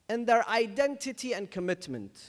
in 0.09 0.25
their 0.25 0.47
identity 0.47 1.33
and 1.33 1.51
commitment. 1.51 2.19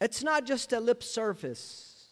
It's 0.00 0.22
not 0.22 0.44
just 0.44 0.72
a 0.72 0.80
lip 0.80 1.02
service. 1.02 2.08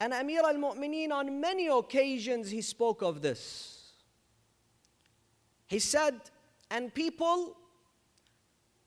And 0.00 0.14
Amir 0.14 0.42
al 0.44 0.54
Mu'mineen, 0.54 1.12
on 1.12 1.40
many 1.40 1.66
occasions, 1.66 2.50
he 2.50 2.62
spoke 2.62 3.02
of 3.02 3.20
this. 3.20 3.92
He 5.66 5.78
said, 5.78 6.14
And 6.70 6.94
people, 6.94 7.56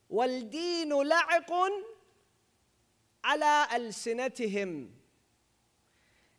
والدين 0.10 0.90
لعق 0.90 1.52
على 3.24 3.68
ألسنتهم 3.76 4.90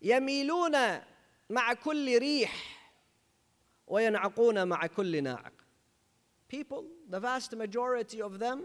يميلون 0.02 1.00
مع 1.50 1.72
كل 1.74 2.18
ريح 2.18 2.78
وينعقون 3.86 4.68
مع 4.68 4.86
كل 4.86 5.22
ناعق 5.22 5.52
people 6.48 6.84
the 7.08 7.20
vast 7.20 7.56
majority 7.56 8.20
of 8.22 8.38
them 8.38 8.64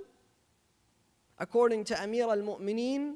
according 1.38 1.84
to 1.84 2.04
Amir 2.04 2.30
al-Mu'mineen 2.30 3.16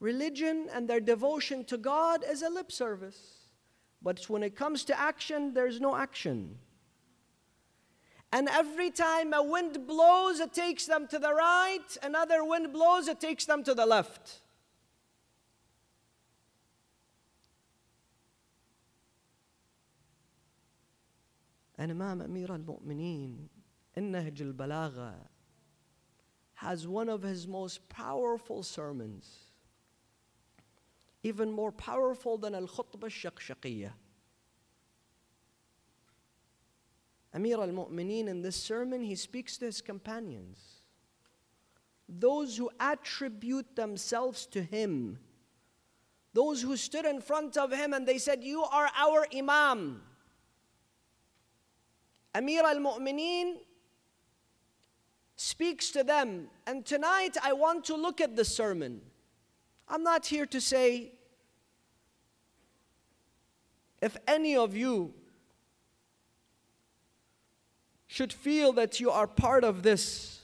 religion 0.00 0.68
and 0.72 0.88
their 0.88 1.00
devotion 1.00 1.64
to 1.64 1.76
God 1.76 2.24
is 2.24 2.42
a 2.42 2.48
lip 2.48 2.72
service 2.72 3.20
but 4.02 4.24
when 4.28 4.42
it 4.42 4.56
comes 4.56 4.84
to 4.84 4.98
action 4.98 5.54
there's 5.54 5.80
no 5.80 5.94
action 5.96 6.58
and 8.32 8.48
every 8.48 8.90
time 8.90 9.32
a 9.32 9.42
wind 9.42 9.86
blows 9.86 10.40
it 10.40 10.52
takes 10.52 10.86
them 10.86 11.06
to 11.08 11.18
the 11.18 11.34
right 11.34 11.96
another 12.02 12.44
wind 12.44 12.72
blows 12.72 13.08
it 13.08 13.20
takes 13.20 13.44
them 13.44 13.62
to 13.62 13.74
the 13.74 13.86
left 13.86 14.40
Imam 21.77 22.21
Amir 22.21 22.51
al-Mu'mineen 22.51 23.49
in 23.95 24.11
Nahj 24.11 24.41
al-Balagha 24.41 25.13
has 26.55 26.87
one 26.87 27.09
of 27.09 27.21
his 27.21 27.47
most 27.47 27.87
powerful 27.89 28.63
sermons, 28.63 29.27
even 31.23 31.51
more 31.51 31.71
powerful 31.71 32.37
than 32.37 32.55
al-Khutbah 32.55 33.03
al-Shaqshaqiyah. 33.03 33.91
Amir 37.33 37.59
al-Mu'mineen 37.59 38.27
in 38.27 38.41
this 38.41 38.55
sermon, 38.55 39.03
he 39.03 39.15
speaks 39.15 39.57
to 39.57 39.65
his 39.65 39.81
companions, 39.81 40.81
those 42.07 42.55
who 42.55 42.69
attribute 42.79 43.75
themselves 43.75 44.45
to 44.45 44.61
him, 44.61 45.19
those 46.33 46.61
who 46.61 46.77
stood 46.77 47.05
in 47.05 47.19
front 47.19 47.57
of 47.57 47.73
him 47.73 47.93
and 47.93 48.07
they 48.07 48.17
said, 48.17 48.43
you 48.43 48.63
are 48.63 48.89
our 48.95 49.25
Imam. 49.35 50.01
Amir 52.35 52.65
al 52.65 52.79
Mu'mineen 52.79 53.55
speaks 55.37 55.89
to 55.91 56.03
them. 56.03 56.49
And 56.67 56.85
tonight 56.85 57.37
I 57.41 57.53
want 57.53 57.85
to 57.85 57.95
look 57.95 58.19
at 58.19 58.35
the 58.35 58.43
sermon. 58.43 59.01
I'm 59.87 60.03
not 60.03 60.25
here 60.25 60.45
to 60.47 60.59
say 60.59 61.13
if 64.01 64.17
any 64.27 64.57
of 64.57 64.75
you 64.75 65.13
should 68.07 68.33
feel 68.33 68.73
that 68.73 68.99
you 68.99 69.09
are 69.11 69.27
part 69.27 69.63
of 69.63 69.81
this 69.81 70.41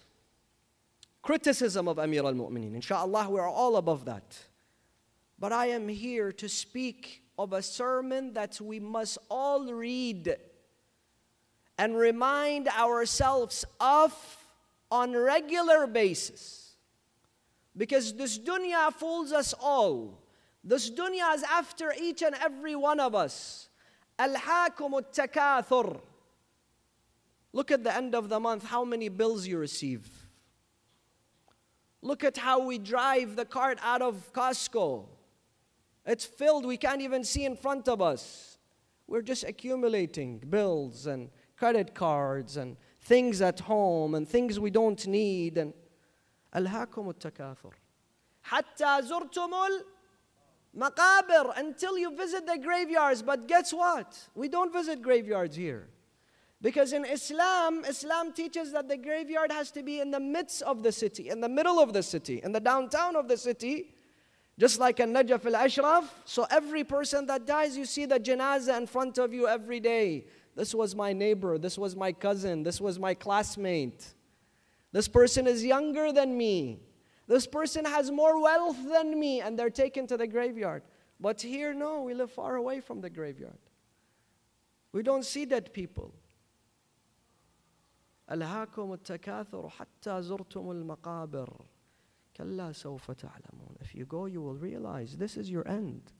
criticism 1.21 1.89
of 1.89 1.99
Amir 1.99 2.23
al 2.23 2.33
Mu'mineen. 2.33 2.73
Inshallah, 2.73 3.29
we 3.29 3.39
are 3.39 3.49
all 3.49 3.75
above 3.75 4.05
that. 4.05 4.39
But 5.37 5.51
I 5.51 5.67
am 5.67 5.89
here 5.89 6.31
to 6.31 6.47
speak 6.47 7.23
of 7.37 7.51
a 7.51 7.61
sermon 7.61 8.31
that 8.33 8.61
we 8.61 8.79
must 8.79 9.17
all 9.29 9.73
read 9.73 10.37
and 11.81 11.97
remind 11.97 12.67
ourselves 12.67 13.65
of 13.79 14.13
on 14.91 15.13
regular 15.13 15.87
basis 15.87 16.75
because 17.75 18.13
this 18.13 18.37
dunya 18.37 18.93
fools 18.93 19.31
us 19.31 19.55
all. 19.59 20.21
This 20.63 20.91
dunya 20.91 21.33
is 21.33 21.41
after 21.41 21.91
each 21.99 22.21
and 22.21 22.35
every 22.35 22.75
one 22.75 22.99
of 22.99 23.15
us. 23.15 23.67
Alhaakum 24.19 25.01
takathur 25.11 25.99
look 27.51 27.71
at 27.71 27.83
the 27.83 27.95
end 27.95 28.13
of 28.13 28.29
the 28.29 28.39
month 28.39 28.63
how 28.65 28.85
many 28.85 29.09
bills 29.09 29.47
you 29.47 29.57
receive. 29.57 30.07
Look 32.03 32.23
at 32.23 32.37
how 32.37 32.63
we 32.63 32.77
drive 32.77 33.35
the 33.35 33.45
cart 33.45 33.79
out 33.81 34.03
of 34.03 34.31
costco. 34.33 35.05
It's 36.05 36.25
filled 36.25 36.67
we 36.67 36.77
can't 36.77 37.01
even 37.01 37.23
see 37.23 37.43
in 37.43 37.55
front 37.55 37.87
of 37.87 38.03
us. 38.03 38.59
We're 39.07 39.23
just 39.23 39.43
accumulating 39.43 40.37
bills 40.37 41.07
and 41.07 41.31
credit 41.60 41.94
cards 41.94 42.56
and 42.56 42.76
things 43.00 43.40
at 43.40 43.60
home 43.60 44.14
and 44.14 44.28
things 44.28 44.58
we 44.60 44.70
don't 44.70 45.06
need 45.06 45.58
and 45.58 45.72
ألهاكم 46.54 47.08
التكاثر 47.10 47.74
حتى 48.42 49.02
زرتم 49.02 49.50
المقابر 50.74 51.54
until 51.56 51.98
you 51.98 52.16
visit 52.16 52.46
the 52.46 52.58
graveyards 52.58 53.22
but 53.22 53.46
guess 53.46 53.72
what 53.72 54.28
we 54.34 54.48
don't 54.48 54.72
visit 54.72 55.02
graveyards 55.02 55.56
here 55.56 55.88
because 56.62 56.92
in 56.92 57.04
Islam 57.04 57.84
Islam 57.84 58.32
teaches 58.32 58.72
that 58.72 58.88
the 58.88 58.96
graveyard 58.96 59.52
has 59.52 59.70
to 59.70 59.82
be 59.82 60.00
in 60.00 60.10
the 60.10 60.20
midst 60.20 60.62
of 60.62 60.82
the 60.82 60.92
city 60.92 61.28
in 61.28 61.40
the 61.40 61.48
middle 61.48 61.78
of 61.78 61.92
the 61.92 62.02
city 62.02 62.40
in 62.42 62.52
the 62.52 62.60
downtown 62.60 63.16
of 63.16 63.28
the 63.28 63.36
city 63.36 63.92
just 64.58 64.80
like 64.80 65.00
a 65.00 65.04
Najaf 65.04 65.44
al 65.44 65.56
Ashraf. 65.56 66.22
So 66.24 66.46
every 66.50 66.82
person 66.82 67.26
that 67.26 67.46
dies, 67.46 67.76
you 67.76 67.84
see 67.84 68.06
the 68.06 68.18
janazah 68.18 68.76
in 68.78 68.86
front 68.86 69.18
of 69.18 69.34
you 69.34 69.46
every 69.46 69.80
day. 69.80 70.24
This 70.54 70.74
was 70.74 70.94
my 70.94 71.12
neighbor. 71.12 71.58
This 71.58 71.78
was 71.78 71.94
my 71.96 72.12
cousin. 72.12 72.62
This 72.62 72.80
was 72.80 72.98
my 72.98 73.14
classmate. 73.14 74.14
This 74.92 75.08
person 75.08 75.46
is 75.46 75.64
younger 75.64 76.12
than 76.12 76.36
me. 76.36 76.80
This 77.26 77.46
person 77.46 77.84
has 77.84 78.10
more 78.10 78.40
wealth 78.40 78.78
than 78.88 79.18
me, 79.18 79.40
and 79.40 79.58
they're 79.58 79.70
taken 79.70 80.06
to 80.06 80.16
the 80.16 80.26
graveyard. 80.26 80.82
But 81.18 81.40
here, 81.40 81.74
no, 81.74 82.02
we 82.02 82.14
live 82.14 82.30
far 82.30 82.56
away 82.56 82.80
from 82.80 83.00
the 83.00 83.10
graveyard. 83.10 83.58
We 84.92 85.02
don't 85.02 85.24
see 85.24 85.44
dead 85.44 85.72
people. 85.72 86.14
ألهاكم 88.30 88.92
التكاثر 88.92 89.68
حتى 89.68 90.22
زرتم 90.22 90.70
المقابر 90.70 91.64
كلا 92.36 92.72
سوف 92.72 93.10
تعلمون 93.10 93.76
If 93.80 93.94
you 93.94 94.04
go, 94.04 94.26
you 94.26 94.42
will 94.42 94.56
realize 94.56 95.16
this 95.16 95.36
is 95.36 95.50
your 95.50 95.66
end. 95.68 96.12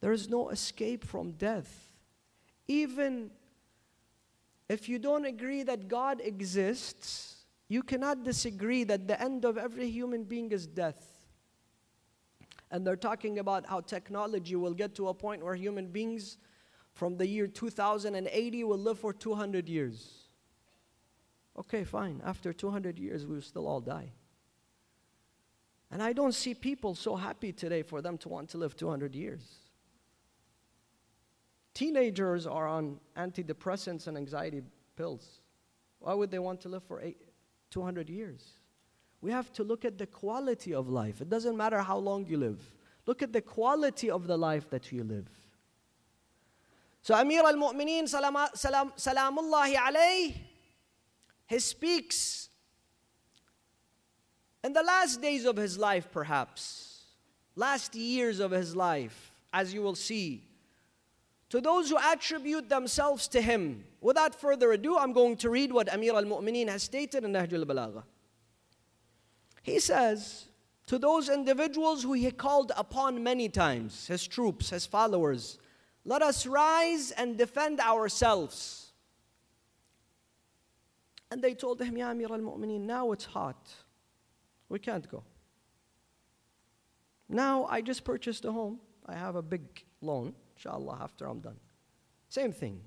There 0.00 0.12
is 0.12 0.28
no 0.28 0.50
escape 0.50 1.04
from 1.04 1.32
death. 1.32 1.85
Even 2.67 3.31
if 4.69 4.89
you 4.89 4.99
don't 4.99 5.25
agree 5.25 5.63
that 5.63 5.87
God 5.87 6.21
exists, 6.21 7.45
you 7.69 7.83
cannot 7.83 8.23
disagree 8.23 8.83
that 8.85 9.07
the 9.07 9.21
end 9.21 9.45
of 9.45 9.57
every 9.57 9.89
human 9.89 10.23
being 10.23 10.51
is 10.51 10.67
death. 10.67 11.03
And 12.69 12.85
they're 12.85 12.97
talking 12.97 13.39
about 13.39 13.65
how 13.65 13.79
technology 13.79 14.55
will 14.55 14.73
get 14.73 14.95
to 14.95 15.07
a 15.07 15.13
point 15.13 15.43
where 15.43 15.55
human 15.55 15.87
beings 15.87 16.37
from 16.93 17.15
the 17.15 17.27
year 17.27 17.47
2080 17.47 18.63
will 18.63 18.77
live 18.77 18.99
for 18.99 19.13
200 19.13 19.69
years. 19.69 20.27
Okay, 21.57 21.83
fine. 21.83 22.21
After 22.25 22.51
200 22.51 22.99
years, 22.99 23.25
we 23.25 23.35
will 23.35 23.41
still 23.41 23.67
all 23.67 23.79
die. 23.81 24.11
And 25.89 26.03
I 26.03 26.11
don't 26.11 26.33
see 26.33 26.53
people 26.53 26.95
so 26.95 27.15
happy 27.15 27.53
today 27.53 27.81
for 27.81 28.01
them 28.01 28.17
to 28.19 28.29
want 28.29 28.49
to 28.49 28.57
live 28.57 28.75
200 28.75 29.15
years. 29.15 29.41
Teenagers 31.77 32.47
are 32.47 32.67
on 32.67 32.99
antidepressants 33.15 34.07
and 34.07 34.17
anxiety 34.17 34.63
pills. 34.95 35.41
Why 35.99 36.15
would 36.15 36.31
they 36.31 36.39
want 36.39 36.59
to 36.61 36.69
live 36.69 36.81
for 36.81 36.99
eight, 37.03 37.17
200 37.69 38.09
years? 38.09 38.43
We 39.21 39.29
have 39.29 39.53
to 39.53 39.63
look 39.63 39.85
at 39.85 39.99
the 39.99 40.07
quality 40.07 40.73
of 40.73 40.89
life. 40.89 41.21
It 41.21 41.29
doesn't 41.29 41.55
matter 41.55 41.79
how 41.83 41.99
long 41.99 42.25
you 42.25 42.37
live. 42.37 42.59
Look 43.05 43.21
at 43.21 43.31
the 43.31 43.41
quality 43.41 44.09
of 44.09 44.25
the 44.25 44.35
life 44.35 44.67
that 44.71 44.91
you 44.91 45.03
live. 45.03 45.29
So 47.03 47.13
Amir 47.13 47.43
al-Mu'mineen 47.45 48.09
salam, 48.09 48.47
salam, 48.55 48.91
salamullahi 48.97 49.75
alayh, 49.75 50.33
he 51.45 51.59
speaks 51.59 52.49
in 54.63 54.73
the 54.73 54.81
last 54.81 55.21
days 55.21 55.45
of 55.45 55.57
his 55.57 55.77
life 55.77 56.11
perhaps, 56.11 57.03
last 57.55 57.93
years 57.93 58.39
of 58.39 58.49
his 58.49 58.75
life, 58.75 59.31
as 59.53 59.75
you 59.75 59.83
will 59.83 59.93
see 59.93 60.43
to 61.49 61.61
those 61.61 61.89
who 61.89 61.97
attribute 61.97 62.69
themselves 62.69 63.27
to 63.29 63.41
him. 63.41 63.85
Without 64.01 64.35
further 64.35 64.71
ado, 64.73 64.97
I'm 64.97 65.13
going 65.13 65.37
to 65.37 65.49
read 65.49 65.71
what 65.71 65.93
Amir 65.93 66.15
al 66.15 66.23
Mu'mineen 66.23 66.67
has 66.67 66.83
stated 66.83 67.23
in 67.23 67.31
Nahj 67.31 67.53
al 67.53 67.65
Balagha. 67.65 68.03
He 69.63 69.79
says, 69.79 70.45
to 70.87 70.97
those 70.97 71.29
individuals 71.29 72.03
who 72.03 72.13
he 72.13 72.31
called 72.31 72.71
upon 72.77 73.21
many 73.23 73.49
times, 73.49 74.07
his 74.07 74.25
troops, 74.25 74.69
his 74.69 74.85
followers, 74.85 75.59
let 76.05 76.21
us 76.21 76.45
rise 76.45 77.11
and 77.11 77.37
defend 77.37 77.81
ourselves. 77.81 78.93
And 81.29 81.41
they 81.41 81.53
told 81.53 81.81
him, 81.81 81.97
Ya 81.97 82.09
Amir 82.09 82.31
al 82.31 82.39
Mu'mineen, 82.39 82.81
now 82.81 83.11
it's 83.11 83.25
hot. 83.25 83.69
We 84.69 84.79
can't 84.79 85.09
go. 85.09 85.23
Now 87.29 87.65
I 87.65 87.81
just 87.81 88.05
purchased 88.05 88.45
a 88.45 88.51
home. 88.51 88.79
I 89.05 89.15
have 89.15 89.35
a 89.35 89.41
big 89.41 89.61
loan, 90.01 90.33
inshallah, 90.57 90.99
after 91.01 91.27
I'm 91.27 91.39
done. 91.39 91.59
Same 92.29 92.51
thing. 92.51 92.81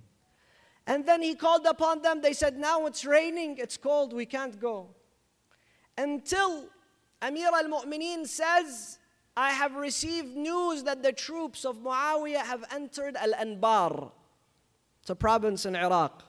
And 0.86 1.06
then 1.06 1.22
he 1.22 1.34
called 1.34 1.66
upon 1.66 2.02
them. 2.02 2.20
They 2.20 2.32
said, 2.32 2.58
Now 2.58 2.86
it's 2.86 3.04
raining, 3.04 3.58
it's 3.58 3.76
cold, 3.76 4.12
we 4.12 4.26
can't 4.26 4.58
go. 4.60 4.88
Until 5.96 6.66
Amir 7.22 7.50
al 7.54 7.64
Mu'mineen 7.64 8.26
says, 8.26 8.98
I 9.36 9.50
have 9.50 9.74
received 9.76 10.36
news 10.36 10.82
that 10.84 11.02
the 11.02 11.12
troops 11.12 11.64
of 11.64 11.78
Muawiyah 11.78 12.44
have 12.44 12.64
entered 12.72 13.16
Al 13.16 13.32
Anbar. 13.34 14.10
It's 15.00 15.10
a 15.10 15.14
province 15.14 15.64
in 15.64 15.76
Iraq. 15.76 16.24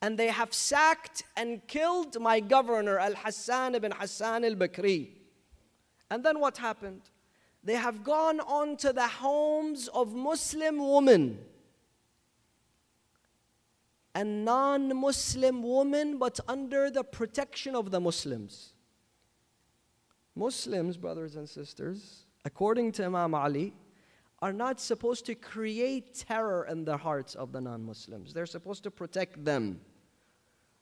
And 0.00 0.18
they 0.18 0.28
have 0.28 0.52
sacked 0.52 1.24
and 1.36 1.66
killed 1.66 2.20
my 2.20 2.40
governor, 2.40 2.98
Al 2.98 3.14
Hassan 3.14 3.74
ibn 3.74 3.92
Hassan 3.92 4.44
al 4.44 4.54
Bakri. 4.54 5.10
And 6.10 6.24
then 6.24 6.40
what 6.40 6.56
happened? 6.56 7.02
They 7.64 7.74
have 7.74 8.04
gone 8.04 8.40
on 8.40 8.76
to 8.78 8.92
the 8.92 9.08
homes 9.08 9.88
of 9.88 10.14
Muslim 10.14 10.78
women. 10.78 11.38
And 14.14 14.44
non 14.44 14.94
Muslim 14.94 15.62
women, 15.62 16.18
but 16.18 16.38
under 16.46 16.90
the 16.90 17.02
protection 17.02 17.74
of 17.74 17.90
the 17.90 18.00
Muslims. 18.00 18.74
Muslims, 20.36 20.96
brothers 20.98 21.36
and 21.36 21.48
sisters, 21.48 22.26
according 22.44 22.92
to 22.92 23.06
Imam 23.06 23.34
Ali, 23.34 23.72
are 24.42 24.52
not 24.52 24.78
supposed 24.78 25.24
to 25.26 25.34
create 25.34 26.14
terror 26.14 26.66
in 26.70 26.84
the 26.84 26.98
hearts 26.98 27.34
of 27.34 27.50
the 27.50 27.60
non 27.62 27.82
Muslims. 27.82 28.34
They're 28.34 28.44
supposed 28.44 28.82
to 28.82 28.90
protect 28.90 29.42
them. 29.42 29.80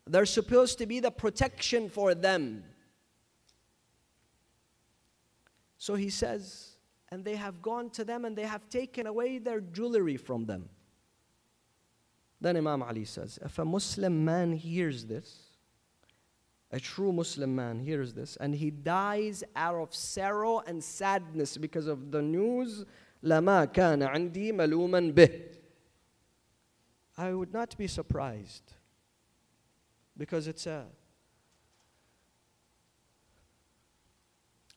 They're 0.05 0.27
supposed 0.27 0.79
to 0.79 0.87
be 0.87 0.99
the 0.99 1.13
protection 1.13 1.89
for 1.89 2.13
them. 2.13 2.65
So 5.79 5.95
he 5.95 6.11
says, 6.11 6.72
and 7.12 7.24
they 7.24 7.36
have 7.36 7.62
gone 7.62 7.90
to 7.92 8.04
them 8.04 8.26
and 8.26 8.36
they 8.36 8.44
have 8.44 8.70
taken 8.70 9.08
away 9.08 9.38
their 9.38 9.62
jewelry 9.62 10.18
from 10.18 10.46
them. 10.46 10.70
Then 12.40 12.58
Imam 12.58 12.84
Ali 12.84 13.06
says, 13.06 13.40
if 13.44 13.58
a 13.58 13.66
Muslim 13.66 14.24
man 14.24 14.54
hears 14.54 15.06
this, 15.06 15.48
a 16.72 16.80
true 16.80 17.12
Muslim 17.12 17.56
man 17.56 17.80
hears 17.80 18.14
this 18.14 18.36
and 18.38 18.54
he 18.54 18.70
dies 18.70 19.44
out 19.56 19.76
of 19.76 19.96
sorrow 19.96 20.60
and 20.68 20.84
sadness 20.84 21.58
because 21.58 21.88
of 21.88 22.12
the 22.12 22.22
news 22.22 22.86
لما 23.24 23.66
كان 23.66 24.04
عندي 24.04 24.52
ملوما 24.52 25.14
به 25.14 25.58
I 27.18 27.34
would 27.34 27.52
not 27.52 27.76
be 27.78 27.88
surprised 27.88 28.74
because 30.18 30.48
it's 30.48 30.68
a 30.68 30.86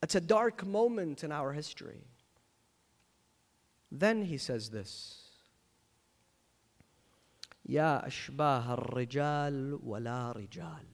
it's 0.02 0.14
a 0.14 0.20
dark 0.20 0.64
moment 0.64 1.22
in 1.24 1.32
our 1.32 1.52
history 1.52 2.04
then 3.94 4.22
he 4.22 4.38
says 4.38 4.70
this 4.70 5.16
يا 7.68 8.06
أشباه 8.06 8.74
الرجال 8.74 9.80
ولا 9.82 10.32
رجال 10.32 10.86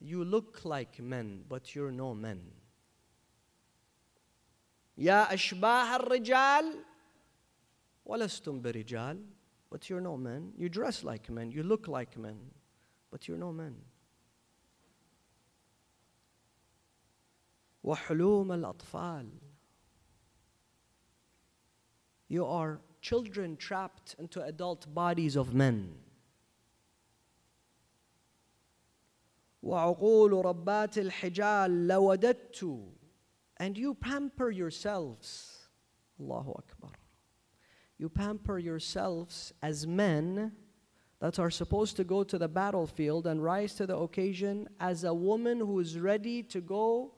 You 0.00 0.24
look 0.24 0.64
like 0.64 1.00
men, 1.00 1.44
but 1.48 1.74
you're 1.74 1.90
no 1.90 2.14
men. 2.14 2.52
يا 4.98 5.34
أشباه 5.34 5.96
الرجال 5.96 6.84
ولستم 8.04 8.62
برجال 8.62 9.26
but 9.70 9.90
you're 9.90 10.00
no 10.00 10.16
men. 10.16 10.52
You 10.56 10.68
dress 10.68 11.04
like 11.04 11.28
men, 11.28 11.50
you 11.50 11.62
look 11.62 11.88
like 11.88 12.16
men, 12.16 12.38
but 13.10 13.28
you're 13.28 13.38
no 13.38 13.52
men. 13.52 13.74
وحلوم 17.84 18.52
الأطفال 18.52 19.30
You 22.30 22.44
are 22.44 22.80
children 23.00 23.56
trapped 23.56 24.16
into 24.18 24.42
adult 24.42 24.92
bodies 24.94 25.36
of 25.36 25.54
men. 25.54 25.94
وعقول 29.62 30.44
ربات 30.44 30.98
الحجال 30.98 31.88
لوددت 31.88 32.92
and 33.58 33.76
you 33.76 33.94
pamper 33.94 34.50
yourselves 34.50 35.68
Allahu 36.20 36.52
Akbar 36.52 36.92
you 37.98 38.08
pamper 38.08 38.58
yourselves 38.58 39.52
as 39.62 39.86
men 39.86 40.52
that 41.20 41.38
are 41.38 41.50
supposed 41.50 41.96
to 41.96 42.04
go 42.04 42.22
to 42.22 42.38
the 42.38 42.48
battlefield 42.48 43.26
and 43.26 43.42
rise 43.42 43.74
to 43.74 43.86
the 43.86 43.96
occasion 43.96 44.68
as 44.78 45.04
a 45.04 45.14
woman 45.14 45.58
who 45.58 45.80
is 45.80 45.98
ready 45.98 46.42
to 46.42 46.60
go 46.60 47.14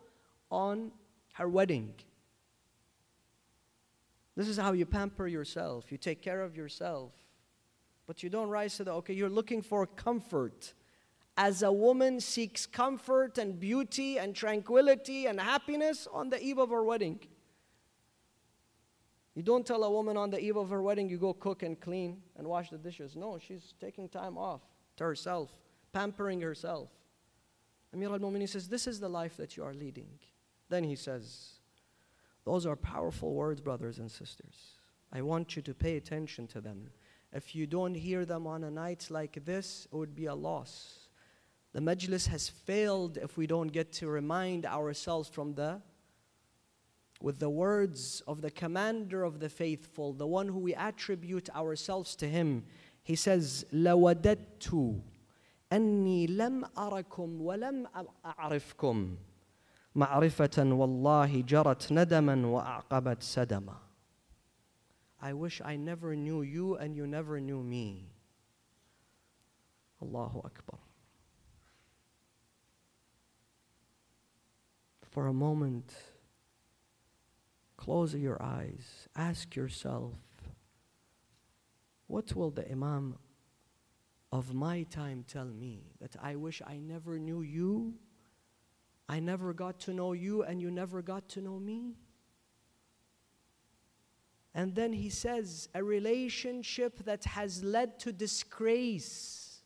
on 0.50 0.92
her 1.34 1.48
wedding. 1.48 1.94
This 4.35 4.47
is 4.47 4.57
how 4.57 4.73
you 4.73 4.85
pamper 4.85 5.27
yourself. 5.27 5.91
You 5.91 5.97
take 5.97 6.21
care 6.21 6.41
of 6.41 6.55
yourself. 6.55 7.11
But 8.07 8.23
you 8.23 8.29
don't 8.29 8.49
rise 8.49 8.75
to 8.77 8.83
the 8.83 8.91
okay, 8.93 9.13
you're 9.13 9.29
looking 9.29 9.61
for 9.61 9.85
comfort 9.85 10.73
as 11.37 11.63
a 11.63 11.71
woman 11.71 12.19
seeks 12.19 12.65
comfort 12.65 13.37
and 13.37 13.59
beauty 13.59 14.19
and 14.19 14.35
tranquility 14.35 15.25
and 15.25 15.39
happiness 15.39 16.07
on 16.11 16.29
the 16.29 16.41
eve 16.41 16.59
of 16.59 16.69
her 16.69 16.83
wedding. 16.83 17.19
You 19.35 19.41
don't 19.41 19.65
tell 19.65 19.83
a 19.83 19.89
woman 19.89 20.15
on 20.15 20.29
the 20.29 20.39
eve 20.39 20.57
of 20.57 20.69
her 20.69 20.81
wedding, 20.81 21.09
you 21.09 21.17
go 21.17 21.33
cook 21.33 21.63
and 21.63 21.79
clean 21.79 22.21
and 22.37 22.47
wash 22.47 22.69
the 22.69 22.77
dishes. 22.77 23.15
No, 23.15 23.39
she's 23.39 23.73
taking 23.81 24.07
time 24.07 24.37
off 24.37 24.61
to 24.97 25.05
herself, 25.05 25.49
pampering 25.91 26.39
herself. 26.39 26.89
Amir 27.93 28.09
al 28.09 28.19
Mu'mineen 28.19 28.47
says, 28.47 28.67
This 28.67 28.85
is 28.85 28.99
the 28.99 29.09
life 29.09 29.35
that 29.37 29.57
you 29.57 29.63
are 29.63 29.73
leading. 29.73 30.19
Then 30.69 30.83
he 30.83 30.95
says, 30.95 31.53
Those 32.44 32.66
are 32.66 32.76
powerful 32.76 33.34
words, 33.34 33.60
brothers 33.60 33.98
and 33.98 34.10
sisters. 34.10 34.78
I 35.12 35.22
want 35.22 35.56
you 35.56 35.62
to 35.62 35.74
pay 35.74 35.96
attention 35.96 36.46
to 36.48 36.60
them. 36.60 36.90
If 37.32 37.54
you 37.54 37.66
don't 37.66 37.94
hear 37.94 38.24
them 38.24 38.46
on 38.46 38.64
a 38.64 38.70
night 38.70 39.08
like 39.10 39.44
this, 39.44 39.86
it 39.92 39.96
would 39.96 40.14
be 40.14 40.26
a 40.26 40.34
loss. 40.34 41.08
The 41.72 41.80
majlis 41.80 42.26
has 42.28 42.48
failed 42.48 43.18
if 43.18 43.36
we 43.36 43.46
don't 43.46 43.68
get 43.68 43.92
to 43.94 44.08
remind 44.08 44.64
ourselves 44.64 45.28
from 45.28 45.54
the 45.54 45.82
with 47.20 47.40
the 47.40 47.50
words 47.50 48.22
of 48.28 48.42
the 48.42 48.50
commander 48.50 49.24
of 49.24 49.40
the 49.40 49.48
faithful, 49.48 50.12
the 50.12 50.26
one 50.26 50.48
who 50.48 50.58
we 50.58 50.74
attribute 50.74 51.50
ourselves 51.50 52.14
to 52.16 52.28
him. 52.28 52.64
He 53.02 53.16
says, 53.16 53.64
لَوَدَدْتُ 53.74 55.02
أَنِّي 55.72 56.28
لَمْ 56.30 56.72
أَرَكُمْ 56.74 57.40
وَلَمْ 57.40 57.86
أَعْرِفْكُمْ 58.24 59.16
مَعْرِفَةً 59.94 60.58
وَاللَّهِ 60.58 61.44
جَرَتْ 61.44 61.92
نَدَمًا 61.92 62.46
وَأَعْقَبَتْ 62.46 63.22
سَدَمًا 63.22 63.76
I 65.20 65.32
wish 65.32 65.60
I 65.64 65.76
never 65.76 66.14
knew 66.14 66.42
you 66.42 66.76
and 66.76 66.94
you 66.94 67.06
never 67.06 67.40
knew 67.40 67.62
me. 67.62 68.12
Allahu 70.00 70.38
Akbar. 70.44 70.78
for 75.18 75.26
a 75.26 75.32
moment, 75.32 75.92
close 77.76 78.14
your 78.14 78.40
eyes, 78.42 79.08
ask 79.16 79.56
yourself, 79.56 80.14
what 82.06 82.34
will 82.36 82.50
the 82.50 82.70
Imam 82.70 83.16
of 84.30 84.54
my 84.54 84.82
time 84.84 85.24
tell 85.26 85.46
me? 85.46 85.92
That 86.00 86.14
I 86.22 86.36
wish 86.36 86.62
I 86.66 86.76
never 86.78 87.18
knew 87.18 87.42
you, 87.42 87.94
I 89.12 89.20
never 89.20 89.52
got 89.52 89.80
to 89.80 89.92
know 89.92 90.12
you, 90.12 90.42
and 90.42 90.60
you 90.60 90.70
never 90.70 91.02
got 91.02 91.28
to 91.30 91.40
know 91.40 91.58
me? 91.58 91.96
And 94.54 94.74
then 94.74 94.92
he 94.92 95.08
says, 95.08 95.68
a 95.74 95.82
relationship 95.82 97.04
that 97.04 97.24
has 97.24 97.62
led 97.62 97.98
to 98.00 98.12
disgrace, 98.12 99.62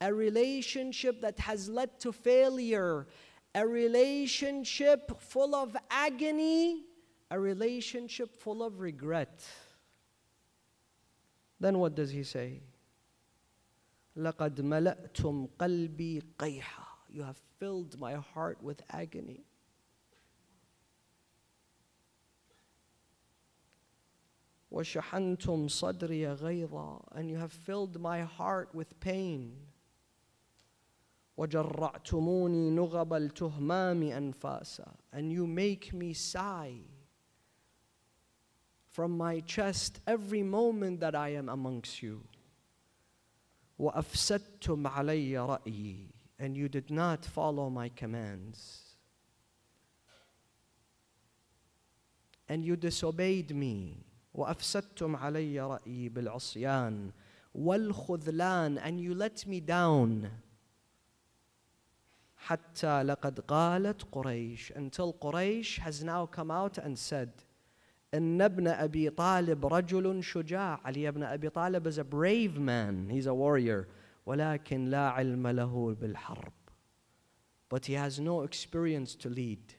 a 0.00 0.12
relationship 0.12 1.20
that 1.20 1.38
has 1.38 1.68
led 1.68 1.98
to 2.00 2.12
failure, 2.12 3.06
a 3.54 3.66
relationship 3.66 5.20
full 5.20 5.54
of 5.54 5.76
agony, 5.90 6.84
a 7.30 7.38
relationship 7.38 8.34
full 8.36 8.62
of 8.62 8.80
regret. 8.80 9.44
Then 11.60 11.78
what 11.78 11.94
does 11.94 12.10
he 12.10 12.24
say? 12.24 12.60
لَقَدْ 14.16 14.60
مَلَأْتُمْ 14.60 15.48
قَلْبِي 15.58 16.22
قَيْحًا 16.38 16.87
You 17.08 17.22
have 17.22 17.38
filled 17.58 17.98
my 17.98 18.14
heart 18.14 18.62
with 18.62 18.82
agony. 18.90 19.44
وشحنتم 24.70 25.68
صدري 25.68 26.26
غيظا 26.32 27.00
and 27.12 27.30
you 27.30 27.36
have 27.36 27.52
filled 27.52 28.00
my 28.00 28.22
heart 28.22 28.74
with 28.74 28.98
pain 29.00 29.52
وجرعتموني 31.36 32.70
نغب 32.70 33.12
التهمام 33.12 34.02
أنفاسا 34.02 34.96
and 35.12 35.32
you 35.32 35.46
make 35.46 35.92
me 35.92 36.12
sigh 36.12 36.74
from 38.88 39.16
my 39.16 39.40
chest 39.40 40.00
every 40.06 40.42
moment 40.42 41.00
that 41.00 41.14
I 41.14 41.28
am 41.28 41.48
amongst 41.48 42.02
you 42.02 42.26
وأفسدتم 43.78 44.86
علي 44.86 45.38
رأيي 45.38 46.10
and 46.38 46.56
you 46.56 46.68
did 46.68 46.90
not 46.90 47.24
follow 47.24 47.70
my 47.70 47.88
commands 47.88 48.80
and 52.48 52.64
you 52.64 52.76
disobeyed 52.76 53.54
me 53.54 54.04
وأفسدتم 54.34 55.16
علي 55.16 55.60
رأيي 55.60 56.08
بالعصيان 56.08 57.10
والخذلان 57.54 58.78
and 58.78 59.00
you 59.00 59.14
let 59.14 59.46
me 59.46 59.60
down 59.60 60.28
حتى 62.36 63.02
لقد 63.02 63.40
قالت 63.40 64.02
قريش 64.12 64.72
until 64.72 65.12
Quraysh 65.12 65.78
has 65.78 66.02
now 66.04 66.26
come 66.26 66.50
out 66.50 66.78
and 66.78 66.98
said 66.98 67.30
إن 68.14 68.42
ابن 68.42 68.68
أبي 68.68 69.10
طالب 69.10 69.66
رجل 69.66 70.24
شجاع 70.24 70.80
علي 70.84 71.08
ibn 71.08 71.22
Abi 71.22 71.48
Talib 71.48 71.86
is 71.86 71.98
a 71.98 72.04
brave 72.04 72.58
man 72.58 73.08
he's 73.08 73.26
a 73.26 73.34
warrior 73.34 73.88
ولكن 74.28 74.84
لا 74.90 75.08
علم 75.08 75.46
له 75.46 75.96
بالحرب 76.00 76.52
but 77.68 77.86
he 77.86 77.94
has 77.94 78.20
no 78.20 78.42
experience 78.42 79.14
to 79.14 79.28
lead 79.28 79.74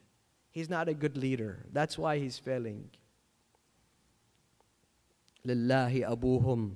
he's 0.52 0.70
not 0.70 0.88
a 0.88 0.94
good 0.94 1.18
leader 1.18 1.65
that's 1.74 1.98
why 1.98 2.18
he's 2.20 2.38
failing 2.38 2.89
لله 5.46 6.12
أبوهم 6.12 6.76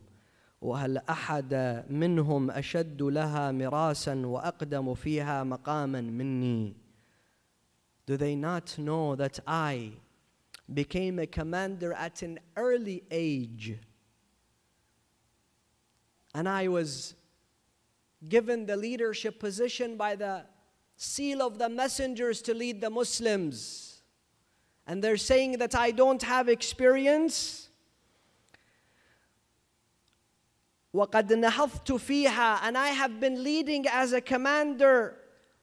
وهل 0.61 0.97
أحد 0.97 1.85
منهم 1.89 2.51
أشد 2.51 3.01
لها 3.01 3.51
مراسا 3.51 4.15
وأقدم 4.15 4.93
فيها 4.93 5.43
مقاما 5.43 6.01
مني 6.01 6.75
Do 8.05 8.17
they 8.17 8.35
not 8.35 8.77
know 8.79 9.15
that 9.15 9.39
I 9.45 9.91
became 10.73 11.19
a 11.19 11.27
commander 11.27 11.93
at 11.93 12.23
an 12.23 12.39
early 12.57 13.03
age 13.11 13.77
and 16.33 16.49
I 16.49 16.67
was 16.67 17.15
given 18.27 18.65
the 18.65 18.75
leadership 18.75 19.39
position 19.39 19.97
by 19.97 20.15
the 20.15 20.45
seal 20.97 21.41
of 21.41 21.57
the 21.57 21.69
messengers 21.69 22.41
to 22.41 22.53
lead 22.53 22.81
the 22.81 22.89
Muslims 22.89 24.01
and 24.85 25.03
they're 25.03 25.17
saying 25.17 25.59
that 25.59 25.75
I 25.75 25.91
don't 25.91 26.21
have 26.23 26.49
experience 26.49 27.69
وقد 30.93 31.33
نهضت 31.33 31.91
فيها 31.91 32.61
and 32.63 32.77
I 32.77 32.87
have 32.87 33.19
been 33.19 33.43
leading 33.43 33.85
as 33.87 34.13
a 34.13 34.21
commander 34.21 35.15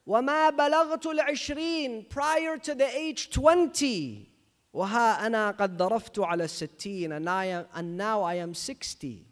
وما 0.07 0.51
بلغت 0.51 1.07
العشرين 1.07 2.09
prior 2.09 2.57
to 2.57 2.75
the 2.75 2.89
age 2.97 3.31
20 3.31 4.27
وها 4.73 5.27
أنا 5.27 5.51
قد 5.51 5.77
ضرفت 5.77 6.19
على 6.19 6.45
الستين 6.45 7.13
and, 7.13 7.29
I 7.29 7.47
am, 7.47 7.67
and 7.75 7.97
now 7.97 8.23
I 8.23 8.35
am 8.35 8.55
60 8.55 9.27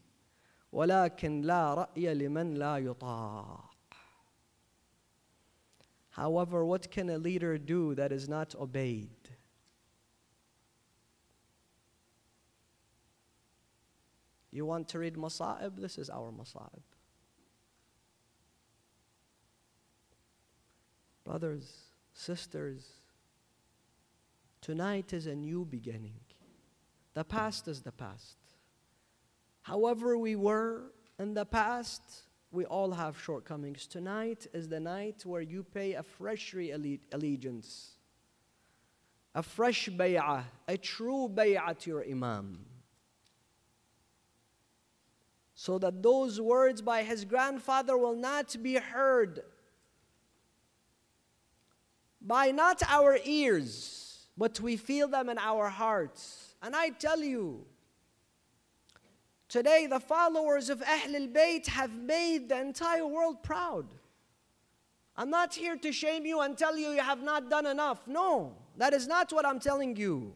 ولكن 0.73 1.43
لا 1.43 1.75
رأي 1.75 2.15
لمن 2.15 2.55
لا 2.55 2.79
يطاع 2.79 3.75
However, 6.11 6.65
what 6.65 6.93
can 6.93 7.11
a 7.11 7.19
leader 7.19 7.59
do 7.59 7.93
that 7.97 8.13
is 8.13 8.29
not 8.29 8.55
obeyed? 8.55 9.09
You 14.53 14.65
want 14.65 14.87
to 14.91 15.01
read 15.01 15.15
Masa'ib? 15.17 15.73
This 15.77 15.99
is 15.99 16.09
our 16.09 16.31
Masa'ib. 16.31 16.85
Brothers, 21.25 21.69
sisters, 22.13 22.87
tonight 24.61 25.13
is 25.13 25.27
a 25.27 25.35
new 25.35 25.65
beginning. 25.65 26.21
The 27.15 27.25
past 27.25 27.67
is 27.67 27.83
the 27.83 27.91
past. 27.91 28.37
However, 29.62 30.18
we 30.18 30.36
were 30.36 30.92
in 31.20 31.34
the 31.34 31.46
past, 31.46 32.02
we 32.52 32.66
all 32.66 32.92
have 32.92 33.20
shortcomings. 33.22 33.86
Tonight 33.88 34.48
is 34.54 34.68
the 34.68 34.80
night 34.80 35.26
where 35.26 35.42
you 35.42 35.64
pay 35.64 35.94
a 35.94 36.04
fresh 36.04 36.54
allegiance, 36.54 37.92
a 39.36 39.44
fresh 39.44 39.90
bay'ah, 39.90 40.44
a 40.68 40.78
true 40.78 41.30
bay'ah 41.34 41.78
to 41.80 41.90
your 41.90 42.04
Imam 42.04 42.66
so 45.60 45.78
that 45.78 46.02
those 46.02 46.40
words 46.40 46.82
by 46.82 47.04
his 47.04 47.26
grandfather 47.26 47.98
will 47.98 48.16
not 48.16 48.56
be 48.64 48.76
heard 48.76 49.42
by 52.22 52.52
not 52.52 52.82
our 52.88 53.20
ears, 53.26 54.28
but 54.38 54.62
we 54.62 54.78
feel 54.78 55.10
them 55.10 55.28
in 55.28 55.38
our 55.38 55.68
hearts. 55.68 56.56
And 56.62 56.74
I 56.78 56.92
tell 56.92 57.20
you, 57.22 57.66
today 59.50 59.88
the 59.88 60.00
followers 60.00 60.70
of 60.70 60.82
Ahl 60.84 61.16
al 61.16 61.28
Bayt 61.28 61.68
have 61.68 61.94
made 61.94 62.48
the 62.50 62.62
entire 62.62 63.06
world 63.06 63.44
proud. 63.44 63.88
I'm 65.18 65.30
not 65.30 65.54
here 65.54 65.76
to 65.76 65.92
shame 65.92 66.26
you 66.26 66.40
and 66.40 66.58
tell 66.58 66.78
you 66.78 66.92
you 66.92 67.02
have 67.02 67.22
not 67.22 67.50
done 67.50 67.66
enough. 67.66 68.08
No, 68.08 68.56
that 68.78 68.94
is 68.94 69.08
not 69.08 69.34
what 69.34 69.46
I'm 69.46 69.60
telling 69.60 69.98
you. 69.98 70.34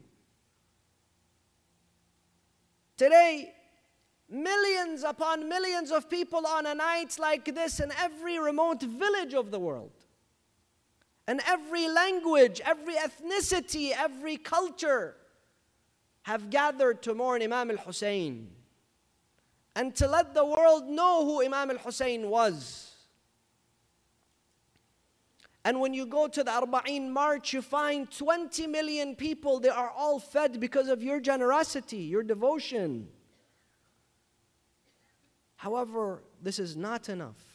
Today, 2.98 3.54
millions 4.28 5.02
upon 5.02 5.48
millions 5.48 5.90
of 5.90 6.10
people 6.10 6.46
on 6.46 6.66
a 6.66 6.74
night 6.74 7.16
like 7.18 7.54
this 7.54 7.80
in 7.80 7.92
every 7.98 8.38
remote 8.38 8.82
village 8.82 9.32
of 9.32 9.50
the 9.50 9.58
world. 9.58 9.92
And 11.26 11.40
every 11.46 11.88
language, 11.88 12.60
every 12.64 12.96
ethnicity, 12.96 13.92
every 13.96 14.36
culture 14.36 15.16
have 16.22 16.50
gathered 16.50 17.02
to 17.02 17.14
mourn 17.14 17.42
Imam 17.42 17.70
al 17.70 17.78
Hussein 17.78 18.50
and 19.76 19.94
to 19.96 20.06
let 20.06 20.34
the 20.34 20.44
world 20.44 20.88
know 20.88 21.24
who 21.24 21.44
Imam 21.44 21.70
al 21.70 21.78
Hussein 21.78 22.28
was. 22.30 22.92
And 25.64 25.80
when 25.80 25.94
you 25.94 26.04
go 26.04 26.28
to 26.28 26.44
the 26.44 26.50
Arba'in 26.50 27.08
March, 27.08 27.54
you 27.54 27.62
find 27.62 28.10
20 28.10 28.66
million 28.66 29.16
people, 29.16 29.60
they 29.60 29.70
are 29.70 29.90
all 29.90 30.18
fed 30.18 30.60
because 30.60 30.88
of 30.88 31.02
your 31.02 31.20
generosity, 31.20 31.96
your 31.96 32.22
devotion. 32.22 33.08
However, 35.56 36.22
this 36.42 36.58
is 36.58 36.76
not 36.76 37.08
enough. 37.08 37.54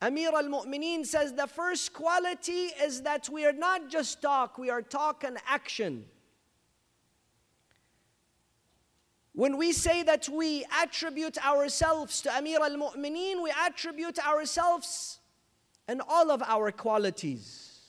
Amir 0.00 0.30
al 0.34 0.44
Mu'mineen 0.44 1.04
says 1.04 1.34
the 1.34 1.46
first 1.46 1.92
quality 1.92 2.70
is 2.82 3.02
that 3.02 3.28
we 3.28 3.44
are 3.44 3.52
not 3.52 3.90
just 3.90 4.22
talk, 4.22 4.56
we 4.56 4.70
are 4.70 4.82
talk 4.82 5.24
and 5.24 5.36
action. 5.46 6.06
When 9.36 9.58
we 9.58 9.72
say 9.72 10.02
that 10.02 10.30
we 10.30 10.64
attribute 10.82 11.36
ourselves 11.44 12.22
to 12.22 12.34
Amir 12.34 12.58
al 12.58 12.70
Mu'mineen, 12.70 13.42
we 13.42 13.52
attribute 13.66 14.18
ourselves 14.26 15.18
and 15.86 16.00
all 16.08 16.30
of 16.30 16.42
our 16.42 16.72
qualities, 16.72 17.80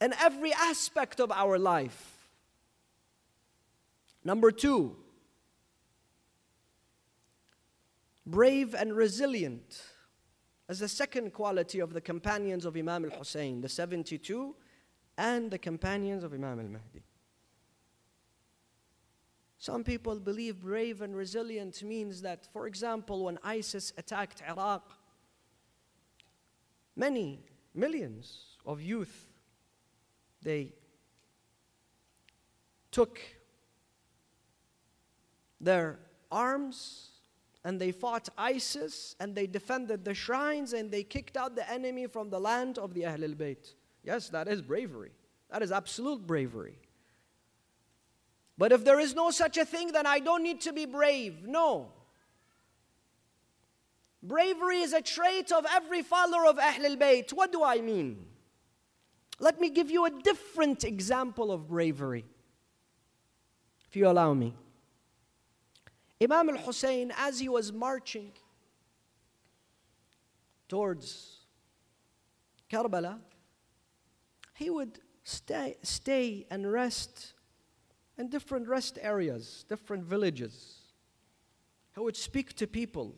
and 0.00 0.14
every 0.18 0.54
aspect 0.54 1.20
of 1.20 1.30
our 1.30 1.58
life. 1.58 2.30
Number 4.24 4.50
two, 4.50 4.96
brave 8.24 8.74
and 8.74 8.96
resilient 8.96 9.82
as 10.66 10.78
the 10.78 10.88
second 10.88 11.34
quality 11.34 11.78
of 11.80 11.92
the 11.92 12.00
companions 12.00 12.64
of 12.64 12.74
Imam 12.74 13.04
al 13.04 13.10
Hussein, 13.18 13.60
the 13.60 13.68
72 13.68 14.56
and 15.18 15.50
the 15.50 15.58
companions 15.58 16.24
of 16.24 16.32
Imam 16.32 16.58
al 16.58 16.68
Mahdi. 16.68 17.02
Some 19.66 19.82
people 19.82 20.14
believe 20.20 20.60
brave 20.60 21.02
and 21.02 21.16
resilient 21.16 21.82
means 21.82 22.22
that, 22.22 22.46
for 22.52 22.68
example, 22.68 23.24
when 23.24 23.36
ISIS 23.42 23.92
attacked 23.98 24.40
Iraq, 24.48 24.88
many 26.94 27.40
millions 27.74 28.58
of 28.64 28.80
youth 28.80 29.26
they 30.40 30.72
took 32.92 33.18
their 35.60 35.98
arms 36.30 37.08
and 37.64 37.80
they 37.80 37.90
fought 37.90 38.28
ISIS 38.38 39.16
and 39.18 39.34
they 39.34 39.48
defended 39.48 40.04
the 40.04 40.14
shrines 40.14 40.74
and 40.74 40.92
they 40.92 41.02
kicked 41.02 41.36
out 41.36 41.56
the 41.56 41.68
enemy 41.68 42.06
from 42.06 42.30
the 42.30 42.38
land 42.38 42.78
of 42.78 42.94
the 42.94 43.02
Ahlul 43.02 43.34
Bayt. 43.34 43.74
Yes, 44.04 44.28
that 44.28 44.46
is 44.46 44.62
bravery. 44.62 45.10
That 45.50 45.60
is 45.60 45.72
absolute 45.72 46.24
bravery. 46.24 46.78
But 48.58 48.72
if 48.72 48.84
there 48.84 48.98
is 48.98 49.14
no 49.14 49.30
such 49.30 49.56
a 49.58 49.64
thing, 49.64 49.92
then 49.92 50.06
I 50.06 50.18
don't 50.18 50.42
need 50.42 50.62
to 50.62 50.72
be 50.72 50.86
brave. 50.86 51.46
No. 51.46 51.92
Bravery 54.22 54.78
is 54.78 54.92
a 54.92 55.02
trait 55.02 55.52
of 55.52 55.66
every 55.70 56.02
follower 56.02 56.46
of 56.46 56.56
Ahlul 56.56 56.96
Bayt. 56.96 57.32
What 57.32 57.52
do 57.52 57.62
I 57.62 57.80
mean? 57.80 58.24
Let 59.38 59.60
me 59.60 59.68
give 59.68 59.90
you 59.90 60.06
a 60.06 60.10
different 60.10 60.84
example 60.84 61.52
of 61.52 61.68
bravery, 61.68 62.24
if 63.88 63.94
you 63.94 64.08
allow 64.08 64.32
me. 64.32 64.54
Imam 66.22 66.48
al 66.48 66.56
Hussein, 66.56 67.12
as 67.14 67.38
he 67.38 67.48
was 67.48 67.70
marching 67.70 68.32
towards 70.66 71.40
Karbala, 72.70 73.18
he 74.54 74.70
would 74.70 74.98
stay, 75.24 75.76
stay 75.82 76.46
and 76.50 76.72
rest 76.72 77.34
in 78.18 78.28
different 78.28 78.68
rest 78.68 78.98
areas, 79.02 79.64
different 79.68 80.04
villages. 80.04 80.78
He 81.94 82.00
would 82.00 82.16
speak 82.16 82.54
to 82.54 82.66
people. 82.66 83.14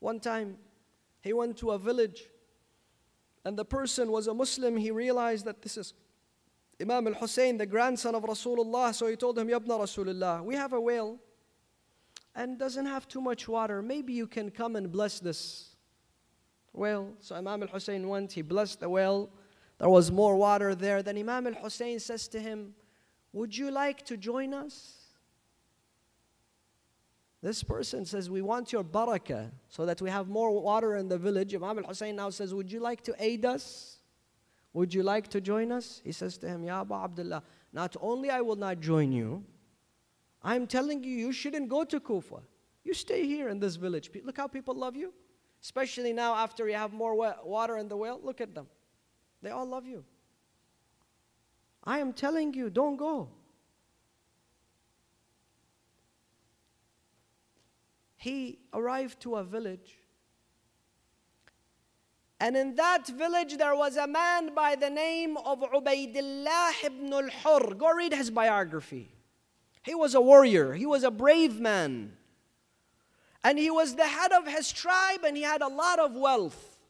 One 0.00 0.20
time, 0.20 0.56
he 1.22 1.32
went 1.32 1.56
to 1.58 1.70
a 1.72 1.78
village 1.78 2.24
and 3.44 3.56
the 3.56 3.64
person 3.64 4.10
was 4.10 4.26
a 4.26 4.34
Muslim. 4.34 4.76
He 4.76 4.90
realized 4.90 5.44
that 5.44 5.62
this 5.62 5.76
is 5.76 5.94
Imam 6.80 7.06
al 7.06 7.14
Hussein, 7.14 7.56
the 7.56 7.66
grandson 7.66 8.14
of 8.14 8.24
Rasulullah. 8.24 8.94
So 8.94 9.06
he 9.06 9.16
told 9.16 9.38
him, 9.38 9.48
Yabna 9.48 9.78
Rasulullah, 9.78 10.44
we 10.44 10.54
have 10.56 10.72
a 10.72 10.80
well 10.80 11.18
and 12.34 12.58
doesn't 12.58 12.86
have 12.86 13.08
too 13.08 13.20
much 13.20 13.48
water. 13.48 13.80
Maybe 13.82 14.12
you 14.12 14.26
can 14.26 14.50
come 14.50 14.76
and 14.76 14.90
bless 14.90 15.20
this 15.20 15.76
well. 16.72 17.14
So 17.20 17.34
Imam 17.34 17.62
al 17.62 17.68
Hussein 17.68 18.06
went, 18.08 18.32
he 18.32 18.42
blessed 18.42 18.80
the 18.80 18.88
well. 18.88 19.30
There 19.78 19.88
was 19.88 20.10
more 20.10 20.36
water 20.36 20.74
there. 20.74 21.02
Then 21.02 21.16
Imam 21.16 21.46
al 21.46 21.54
Hussein 21.54 21.98
says 21.98 22.28
to 22.28 22.40
him, 22.40 22.74
Would 23.36 23.54
you 23.54 23.70
like 23.70 24.02
to 24.06 24.16
join 24.16 24.54
us? 24.54 24.94
This 27.42 27.62
person 27.62 28.06
says, 28.06 28.30
We 28.30 28.40
want 28.40 28.72
your 28.72 28.82
barakah 28.82 29.50
so 29.68 29.84
that 29.84 30.00
we 30.00 30.08
have 30.08 30.26
more 30.26 30.58
water 30.58 30.96
in 30.96 31.06
the 31.06 31.18
village. 31.18 31.54
Imam 31.54 31.78
al 31.80 31.84
Hussein 31.84 32.16
now 32.16 32.30
says, 32.30 32.54
Would 32.54 32.72
you 32.72 32.80
like 32.80 33.02
to 33.02 33.14
aid 33.18 33.44
us? 33.44 33.98
Would 34.72 34.94
you 34.94 35.02
like 35.02 35.28
to 35.28 35.42
join 35.42 35.70
us? 35.70 36.00
He 36.02 36.12
says 36.12 36.38
to 36.38 36.48
him, 36.48 36.64
Ya 36.64 36.80
Abu 36.80 36.94
Abdullah, 36.94 37.42
not 37.74 37.94
only 38.00 38.30
I 38.30 38.40
will 38.40 38.56
not 38.56 38.80
join 38.80 39.12
you, 39.12 39.44
I'm 40.42 40.66
telling 40.66 41.04
you, 41.04 41.10
you 41.10 41.30
shouldn't 41.30 41.68
go 41.68 41.84
to 41.84 42.00
Kufa. 42.00 42.40
You 42.84 42.94
stay 42.94 43.26
here 43.26 43.50
in 43.50 43.60
this 43.60 43.76
village. 43.76 44.08
Look 44.24 44.38
how 44.38 44.46
people 44.46 44.74
love 44.74 44.96
you. 44.96 45.12
Especially 45.62 46.14
now 46.14 46.34
after 46.34 46.66
you 46.66 46.74
have 46.74 46.94
more 46.94 47.14
water 47.44 47.76
in 47.76 47.88
the 47.88 47.98
well. 47.98 48.18
Look 48.22 48.40
at 48.40 48.54
them. 48.54 48.66
They 49.42 49.50
all 49.50 49.66
love 49.66 49.86
you. 49.86 50.04
I 51.86 51.98
am 52.00 52.12
telling 52.12 52.52
you, 52.52 52.68
don't 52.68 52.96
go. 52.96 53.28
He 58.16 58.58
arrived 58.72 59.20
to 59.20 59.36
a 59.36 59.44
village. 59.44 59.98
And 62.40 62.56
in 62.56 62.74
that 62.74 63.06
village, 63.06 63.56
there 63.56 63.76
was 63.76 63.96
a 63.96 64.06
man 64.06 64.54
by 64.54 64.74
the 64.74 64.90
name 64.90 65.36
of 65.38 65.60
Ubaidillah 65.60 66.84
ibn 66.84 67.12
al 67.12 67.30
Hur. 67.30 67.74
Go 67.74 67.92
read 67.94 68.12
his 68.12 68.30
biography. 68.30 69.12
He 69.84 69.94
was 69.94 70.16
a 70.16 70.20
warrior, 70.20 70.74
he 70.74 70.86
was 70.86 71.04
a 71.04 71.10
brave 71.10 71.60
man. 71.60 72.16
And 73.44 73.60
he 73.60 73.70
was 73.70 73.94
the 73.94 74.08
head 74.08 74.32
of 74.32 74.48
his 74.48 74.72
tribe, 74.72 75.20
and 75.24 75.36
he 75.36 75.44
had 75.44 75.62
a 75.62 75.68
lot 75.68 76.00
of 76.00 76.16
wealth. 76.16 76.80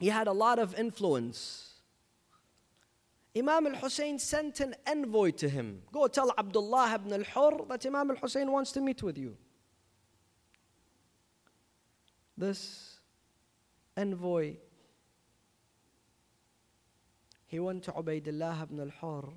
He 0.00 0.08
had 0.08 0.26
a 0.26 0.32
lot 0.32 0.58
of 0.58 0.74
influence. 0.74 1.61
Imam 3.34 3.66
al 3.66 3.76
Hussein 3.76 4.18
sent 4.18 4.60
an 4.60 4.74
envoy 4.86 5.30
to 5.30 5.48
him. 5.48 5.82
Go 5.90 6.06
tell 6.06 6.32
Abdullah 6.36 6.94
ibn 6.94 7.12
al 7.12 7.24
Hur 7.24 7.64
that 7.66 7.86
Imam 7.86 8.10
al 8.10 8.16
Hussein 8.16 8.50
wants 8.50 8.72
to 8.72 8.80
meet 8.80 9.02
with 9.02 9.16
you. 9.16 9.36
This 12.36 12.98
envoy, 13.96 14.56
he 17.46 17.58
went 17.58 17.84
to 17.84 17.92
Ubaidullah 17.92 18.62
ibn 18.64 18.80
al 18.80 18.92
Hur. 19.00 19.28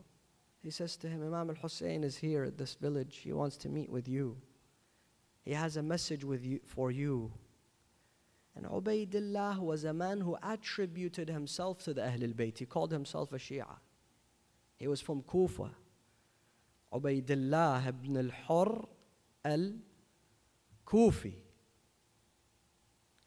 He 0.62 0.72
says 0.72 0.98
to 0.98 1.08
him, 1.08 1.22
Imam 1.26 1.50
al 1.50 1.56
Hussein 1.56 2.04
is 2.04 2.18
here 2.18 2.44
at 2.44 2.58
this 2.58 2.76
village. 2.76 3.18
He 3.18 3.32
wants 3.32 3.56
to 3.58 3.70
meet 3.70 3.90
with 3.90 4.10
you. 4.10 4.36
He 5.46 5.54
has 5.54 5.78
a 5.78 5.84
message 5.84 6.26
with 6.26 6.44
you, 6.44 6.60
for 6.66 6.92
you. 6.92 7.32
And 8.56 8.66
Ubaidullah 8.66 9.60
was 9.60 9.84
a 9.84 9.94
man 9.94 10.22
who 10.22 10.38
attributed 10.42 11.30
himself 11.30 11.84
to 11.84 11.94
the 11.94 12.02
Ahlul 12.02 12.34
Bayt. 12.34 12.58
He 12.58 12.66
called 12.66 12.92
himself 12.92 13.32
a 13.32 13.38
Shia. 13.38 13.68
He 14.78 14.88
was 14.88 15.02
from 15.02 15.22
Kufa. 15.24 15.70
Ubaidullah 16.94 17.88
ibn 17.88 18.18
al-Hur 18.18 18.86
al-Kufi. 19.44 21.34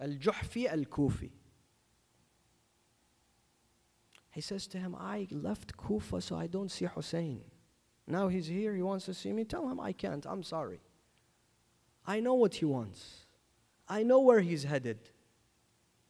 Al-Ju'fi 0.00 0.70
al-Kufi. 0.70 1.30
He 4.30 4.40
says 4.40 4.66
to 4.68 4.78
him, 4.78 4.94
I 4.94 5.26
left 5.30 5.76
Kufa 5.76 6.20
so 6.20 6.36
I 6.36 6.46
don't 6.46 6.70
see 6.70 6.84
Hussein. 6.84 7.40
Now 8.06 8.28
he's 8.28 8.46
here, 8.46 8.74
he 8.74 8.82
wants 8.82 9.04
to 9.06 9.14
see 9.14 9.32
me. 9.32 9.44
Tell 9.44 9.68
him 9.68 9.80
I 9.80 9.92
can't, 9.92 10.24
I'm 10.26 10.42
sorry. 10.42 10.80
I 12.06 12.20
know 12.20 12.34
what 12.34 12.54
he 12.54 12.64
wants. 12.64 13.26
I 13.88 14.02
know 14.02 14.20
where 14.20 14.40
he's 14.40 14.64
headed. 14.64 14.98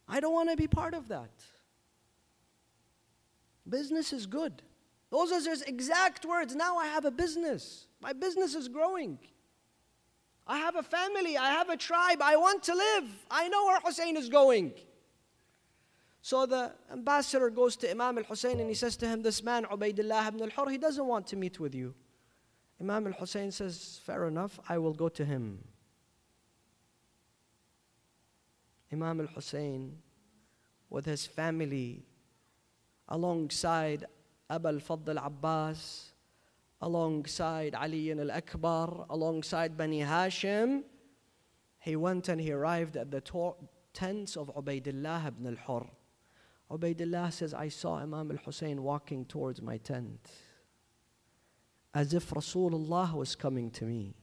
I 0.07 0.21
don't 0.21 0.33
want 0.33 0.51
to 0.51 0.57
be 0.57 0.69
part 0.69 0.95
of 0.95 1.09
that. 1.09 1.31
Business 3.69 4.13
is 4.13 4.27
good. 4.27 4.63
Those 5.11 5.33
are 5.33 5.41
his 5.51 5.63
exact 5.63 6.25
words. 6.27 6.55
Now 6.55 6.77
I 6.77 6.87
have 6.87 7.05
a 7.05 7.11
business. 7.11 7.87
My 8.01 8.13
business 8.13 8.55
is 8.55 8.69
growing. 8.69 9.19
I 10.47 10.59
have 10.59 10.77
a 10.77 10.83
family. 10.83 11.37
I 11.37 11.51
have 11.51 11.69
a 11.71 11.77
tribe. 11.77 12.21
I 12.23 12.37
want 12.37 12.63
to 12.65 12.75
live. 12.75 13.05
I 13.31 13.49
know 13.49 13.67
where 13.67 13.81
Hussein 13.81 14.17
is 14.17 14.29
going. 14.29 14.73
So 16.21 16.47
the 16.47 16.73
ambassador 16.93 17.49
goes 17.51 17.77
to 17.77 17.91
Imam 17.91 18.19
al 18.19 18.25
Hussein 18.25 18.61
and 18.61 18.69
he 18.69 18.75
says 18.75 18.97
to 18.99 19.07
him, 19.07 19.23
This 19.23 19.43
man, 19.43 19.65
Ubaidullah 19.65 20.29
ibn 20.29 20.43
al 20.43 20.51
Hur, 20.51 20.71
he 20.71 20.79
doesn't 20.79 21.07
want 21.07 21.27
to 21.29 21.37
meet 21.37 21.59
with 21.61 21.75
you. 21.75 21.95
Imam 22.81 23.07
al 23.07 23.13
Hussein 23.15 23.51
says, 23.51 24.01
Fair 24.05 24.27
enough, 24.27 24.59
I 24.69 24.79
will 24.79 24.95
go 24.95 25.09
to 25.09 25.25
him. 25.25 25.65
Imam 28.93 29.21
al 29.21 29.27
Hussein, 29.27 29.99
with 30.91 31.05
his 31.05 31.27
family, 31.27 32.05
alongside 33.09 34.07
Abu 34.51 34.69
al-Fadl 34.69 35.19
Abbas, 35.25 36.13
alongside 36.81 37.75
Ali 37.75 38.11
al-Akbar, 38.13 39.07
alongside 39.11 39.77
Bani 39.77 40.01
Hashim, 40.01 40.83
he 41.81 41.97
went 41.97 42.29
and 42.29 42.41
he 42.41 42.53
arrived 42.53 42.97
at 42.97 43.11
the 43.11 43.23
tents 43.93 44.37
of 44.37 44.55
Ubaidullah 44.55 45.29
ibn 45.29 45.47
al-Hur. 45.47 45.87
Ubaidullah 46.71 47.33
says, 47.33 47.55
I 47.55 47.69
saw 47.69 47.99
Imam 47.99 48.31
al-Hussein 48.31 48.83
walking 48.83 49.25
towards 49.25 49.63
my 49.63 49.79
tent 49.79 50.21
as 51.95 52.15
if 52.15 52.31
Rasulullah 52.31 53.13
was 53.15 53.35
coming 53.35 53.71
to 53.73 53.85
me. 53.85 54.15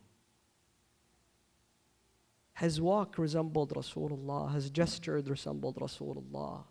His 2.54 2.80
walk 2.80 3.18
resembled 3.18 3.74
Rasulullah, 3.74 4.54
his 4.54 4.70
gesture 4.70 5.22
resembled 5.26 5.76
Rasulullah. 5.78 6.64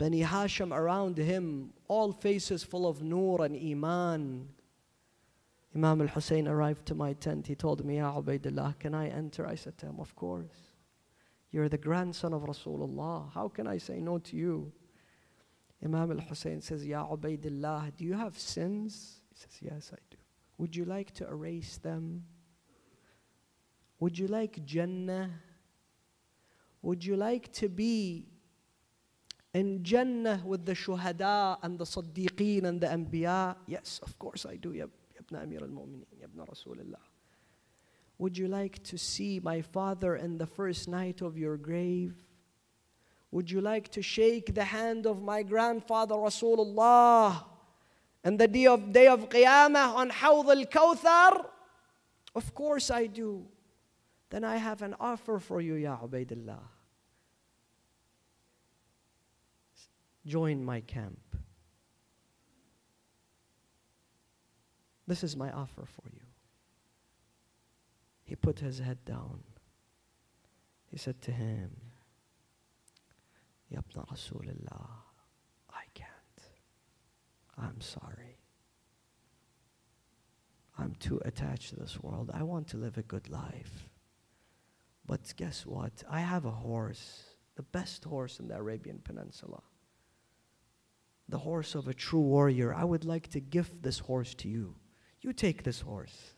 Bani 0.00 0.22
Hashim 0.22 0.74
around 0.74 1.18
him, 1.18 1.74
all 1.86 2.10
faces 2.10 2.64
full 2.64 2.86
of 2.86 3.02
nur 3.02 3.44
and 3.44 3.54
iman. 3.54 4.48
Imam 5.76 6.00
al 6.00 6.06
Hussein 6.06 6.48
arrived 6.48 6.86
to 6.86 6.94
my 6.94 7.12
tent. 7.12 7.46
He 7.46 7.54
told 7.54 7.84
me, 7.84 7.98
Ya 7.98 8.10
Ubaidullah, 8.18 8.78
can 8.78 8.94
I 8.94 9.08
enter? 9.08 9.46
I 9.46 9.56
said 9.56 9.76
to 9.76 9.86
him, 9.86 10.00
Of 10.00 10.16
course. 10.16 10.56
You're 11.50 11.68
the 11.68 11.76
grandson 11.76 12.32
of 12.32 12.44
Rasulullah. 12.44 13.30
How 13.34 13.48
can 13.48 13.66
I 13.66 13.76
say 13.76 14.00
no 14.00 14.16
to 14.20 14.36
you? 14.36 14.72
Imam 15.84 16.12
al 16.12 16.20
Hussein 16.20 16.62
says, 16.62 16.86
Ya 16.86 17.06
Ubaidullah, 17.06 17.94
do 17.94 18.06
you 18.06 18.14
have 18.14 18.38
sins? 18.38 19.20
He 19.28 19.36
says, 19.36 19.58
Yes, 19.60 19.90
I 19.92 19.98
do. 20.10 20.16
Would 20.56 20.74
you 20.74 20.86
like 20.86 21.12
to 21.16 21.28
erase 21.28 21.76
them? 21.76 22.24
Would 23.98 24.18
you 24.18 24.28
like 24.28 24.64
Jannah? 24.64 25.28
Would 26.80 27.04
you 27.04 27.16
like 27.16 27.52
to 27.52 27.68
be 27.68 28.28
in 29.52 29.82
Jannah 29.82 30.42
with 30.44 30.64
the 30.64 30.74
shuhada 30.74 31.58
and 31.62 31.78
the 31.78 31.84
Sadiqeen 31.84 32.64
and 32.64 32.80
the 32.80 32.86
Anbiya? 32.86 33.56
Yes, 33.66 34.00
of 34.02 34.18
course 34.18 34.46
I 34.46 34.56
do, 34.56 34.72
Ibn 34.72 35.36
Amir 35.36 35.60
al 35.62 35.68
Mu'mineen, 35.68 36.22
Ibn 36.22 36.46
Rasulullah. 36.46 37.02
Would 38.18 38.36
you 38.36 38.48
like 38.48 38.82
to 38.84 38.98
see 38.98 39.40
my 39.42 39.62
father 39.62 40.16
in 40.16 40.38
the 40.38 40.46
first 40.46 40.88
night 40.88 41.22
of 41.22 41.38
your 41.38 41.56
grave? 41.56 42.14
Would 43.30 43.50
you 43.50 43.60
like 43.60 43.88
to 43.90 44.02
shake 44.02 44.54
the 44.54 44.64
hand 44.64 45.06
of 45.06 45.22
my 45.22 45.42
grandfather 45.42 46.16
Rasulullah 46.16 47.44
and 48.22 48.38
the 48.38 48.48
day 48.48 48.66
of, 48.66 48.92
day 48.92 49.06
of 49.06 49.28
Qiyamah 49.28 49.94
on 49.94 50.10
Hawd 50.10 50.50
al 50.50 50.64
Kawthar? 50.66 51.46
Of 52.34 52.54
course 52.54 52.90
I 52.90 53.06
do. 53.06 53.46
Then 54.28 54.44
I 54.44 54.56
have 54.56 54.82
an 54.82 54.94
offer 55.00 55.38
for 55.38 55.60
you, 55.60 55.74
Ya 55.74 55.96
Ubaidullah. 55.96 56.60
Join 60.26 60.64
my 60.64 60.80
camp. 60.80 61.18
This 65.06 65.24
is 65.24 65.36
my 65.36 65.50
offer 65.50 65.84
for 65.86 66.08
you. 66.12 66.20
He 68.22 68.36
put 68.36 68.60
his 68.60 68.78
head 68.78 69.04
down. 69.04 69.40
He 70.86 70.96
said 70.96 71.20
to 71.22 71.32
him, 71.32 71.70
Ya 73.68 73.80
ibn 73.80 74.04
Rasulullah, 74.04 74.88
I 75.70 75.82
can't. 75.94 76.08
I'm 77.58 77.80
sorry. 77.80 78.38
I'm 80.78 80.94
too 81.00 81.20
attached 81.24 81.70
to 81.70 81.76
this 81.76 82.00
world. 82.00 82.30
I 82.32 82.42
want 82.42 82.68
to 82.68 82.76
live 82.76 82.96
a 82.96 83.02
good 83.02 83.28
life. 83.28 83.88
But 85.06 85.34
guess 85.36 85.66
what? 85.66 86.04
I 86.08 86.20
have 86.20 86.44
a 86.44 86.50
horse, 86.50 87.24
the 87.56 87.62
best 87.62 88.04
horse 88.04 88.38
in 88.38 88.48
the 88.48 88.56
Arabian 88.56 89.00
Peninsula. 89.02 89.62
The 91.30 91.38
horse 91.38 91.76
of 91.76 91.86
a 91.86 91.94
true 91.94 92.20
warrior. 92.20 92.74
I 92.74 92.84
would 92.84 93.04
like 93.04 93.28
to 93.28 93.40
gift 93.40 93.82
this 93.82 94.00
horse 94.00 94.34
to 94.34 94.48
you. 94.48 94.74
You 95.20 95.32
take 95.32 95.62
this 95.62 95.80
horse. 95.80 96.34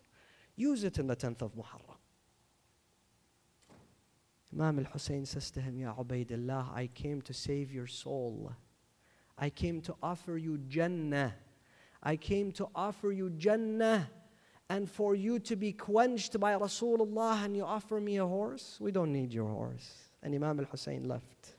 Use 0.54 0.84
it 0.84 0.98
in 0.98 1.06
the 1.06 1.16
10th 1.16 1.40
of 1.40 1.54
Muharram. 1.54 1.96
Imam 4.52 4.80
al 4.80 4.84
Hussein 4.92 5.24
says 5.24 5.50
to 5.52 5.62
him, 5.62 5.78
Ya 5.78 5.94
Ubaidullah, 5.94 6.74
I 6.74 6.88
came 6.88 7.22
to 7.22 7.32
save 7.32 7.72
your 7.72 7.86
soul. 7.86 8.52
I 9.38 9.48
came 9.48 9.80
to 9.80 9.94
offer 10.02 10.36
you 10.36 10.58
Jannah. 10.68 11.34
I 12.02 12.16
came 12.16 12.52
to 12.52 12.68
offer 12.74 13.12
you 13.12 13.30
Jannah 13.30 14.10
and 14.68 14.90
for 14.90 15.14
you 15.14 15.38
to 15.38 15.56
be 15.56 15.72
quenched 15.72 16.38
by 16.38 16.52
Rasulullah 16.52 17.42
and 17.42 17.56
you 17.56 17.64
offer 17.64 17.98
me 17.98 18.18
a 18.18 18.26
horse? 18.26 18.76
We 18.78 18.92
don't 18.92 19.12
need 19.12 19.32
your 19.32 19.48
horse. 19.48 19.90
And 20.22 20.34
Imam 20.34 20.60
al 20.60 20.66
Hussein 20.66 21.08
left. 21.08 21.54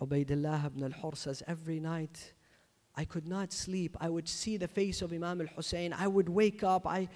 Ubaidullah 0.00 0.66
ibn 0.66 0.82
al 0.84 0.90
Hur 0.90 1.14
says, 1.14 1.42
Every 1.46 1.80
night 1.80 2.34
I 2.94 3.04
could 3.04 3.26
not 3.26 3.52
sleep. 3.52 3.96
I 4.00 4.08
would 4.08 4.28
see 4.28 4.56
the 4.56 4.68
face 4.68 5.02
of 5.02 5.12
Imam 5.12 5.40
al 5.40 5.46
Hussein. 5.48 5.92
I 5.92 6.06
would 6.06 6.28
wake 6.28 6.62
up. 6.62 6.86
I, 6.86 7.08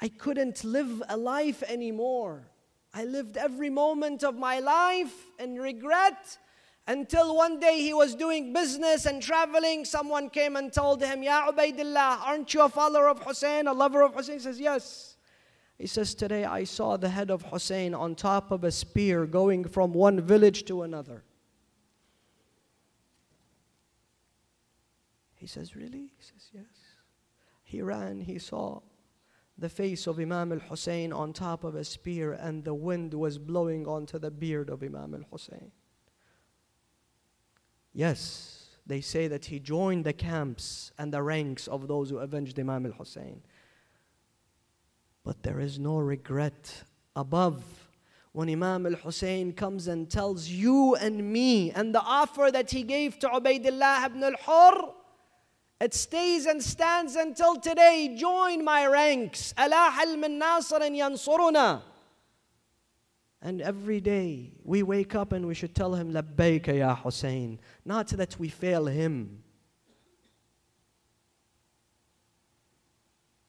I 0.00 0.08
couldn't 0.08 0.64
live 0.64 1.02
a 1.08 1.16
life 1.16 1.62
anymore. 1.64 2.48
I 2.92 3.04
lived 3.04 3.36
every 3.36 3.70
moment 3.70 4.22
of 4.22 4.36
my 4.36 4.60
life 4.60 5.14
in 5.40 5.56
regret 5.56 6.38
until 6.86 7.34
one 7.34 7.58
day 7.58 7.80
he 7.80 7.94
was 7.94 8.14
doing 8.14 8.52
business 8.52 9.06
and 9.06 9.20
traveling. 9.20 9.84
Someone 9.84 10.30
came 10.30 10.54
and 10.56 10.72
told 10.72 11.02
him, 11.02 11.22
Ya 11.22 11.50
Ubaidillah, 11.50 12.20
aren't 12.20 12.54
you 12.54 12.62
a 12.62 12.68
follower 12.68 13.08
of 13.08 13.20
Hussein, 13.20 13.66
a 13.66 13.72
lover 13.72 14.02
of 14.02 14.14
Hussein? 14.14 14.36
He 14.36 14.40
says, 14.40 14.60
Yes. 14.60 15.16
He 15.78 15.88
says, 15.88 16.14
Today 16.14 16.44
I 16.44 16.64
saw 16.64 16.96
the 16.96 17.08
head 17.08 17.30
of 17.30 17.42
Hussein 17.42 17.94
on 17.94 18.14
top 18.14 18.52
of 18.52 18.62
a 18.62 18.70
spear 18.70 19.26
going 19.26 19.64
from 19.64 19.92
one 19.92 20.20
village 20.20 20.64
to 20.66 20.82
another. 20.82 21.24
He 25.44 25.48
says, 25.48 25.76
Really? 25.76 26.08
He 26.16 26.22
says, 26.22 26.48
Yes. 26.54 26.64
He 27.64 27.82
ran, 27.82 28.22
he 28.22 28.38
saw 28.38 28.80
the 29.58 29.68
face 29.68 30.06
of 30.06 30.18
Imam 30.18 30.52
al 30.52 30.58
Hussein 30.58 31.12
on 31.12 31.34
top 31.34 31.64
of 31.64 31.74
a 31.74 31.84
spear, 31.84 32.32
and 32.32 32.64
the 32.64 32.72
wind 32.72 33.12
was 33.12 33.36
blowing 33.36 33.86
onto 33.86 34.18
the 34.18 34.30
beard 34.30 34.70
of 34.70 34.82
Imam 34.82 35.12
al 35.12 35.24
Hussein. 35.30 35.70
Yes, 37.92 38.78
they 38.86 39.02
say 39.02 39.28
that 39.28 39.44
he 39.44 39.60
joined 39.60 40.06
the 40.06 40.14
camps 40.14 40.92
and 40.96 41.12
the 41.12 41.22
ranks 41.22 41.68
of 41.68 41.88
those 41.88 42.08
who 42.08 42.20
avenged 42.20 42.58
Imam 42.58 42.86
al 42.86 42.92
Hussein. 42.92 43.42
But 45.24 45.42
there 45.42 45.60
is 45.60 45.78
no 45.78 45.98
regret 45.98 46.84
above 47.14 47.62
when 48.32 48.48
Imam 48.48 48.86
al 48.86 48.94
Hussein 48.94 49.52
comes 49.52 49.88
and 49.88 50.10
tells 50.10 50.48
you 50.48 50.94
and 50.94 51.30
me 51.30 51.70
and 51.72 51.94
the 51.94 52.00
offer 52.00 52.48
that 52.50 52.70
he 52.70 52.82
gave 52.82 53.18
to 53.18 53.28
Ubaidullah 53.28 54.06
ibn 54.06 54.24
al 54.24 54.36
Hur 54.46 55.03
it 55.84 55.92
stays 55.92 56.46
and 56.46 56.62
stands 56.62 57.14
until 57.14 57.56
today. 57.56 58.14
Join 58.16 58.64
my 58.64 58.86
ranks. 58.86 59.52
yansuruna. 59.58 61.82
And 63.42 63.60
every 63.60 64.00
day 64.00 64.52
we 64.64 64.82
wake 64.82 65.14
up 65.14 65.32
and 65.32 65.46
we 65.46 65.54
should 65.54 65.74
tell 65.74 65.94
him, 65.94 66.10
Labbayka 66.10 66.78
ya 66.78 66.94
Hussein. 66.94 67.60
Not 67.84 68.08
that 68.08 68.38
we 68.38 68.48
fail 68.48 68.86
him. 68.86 69.42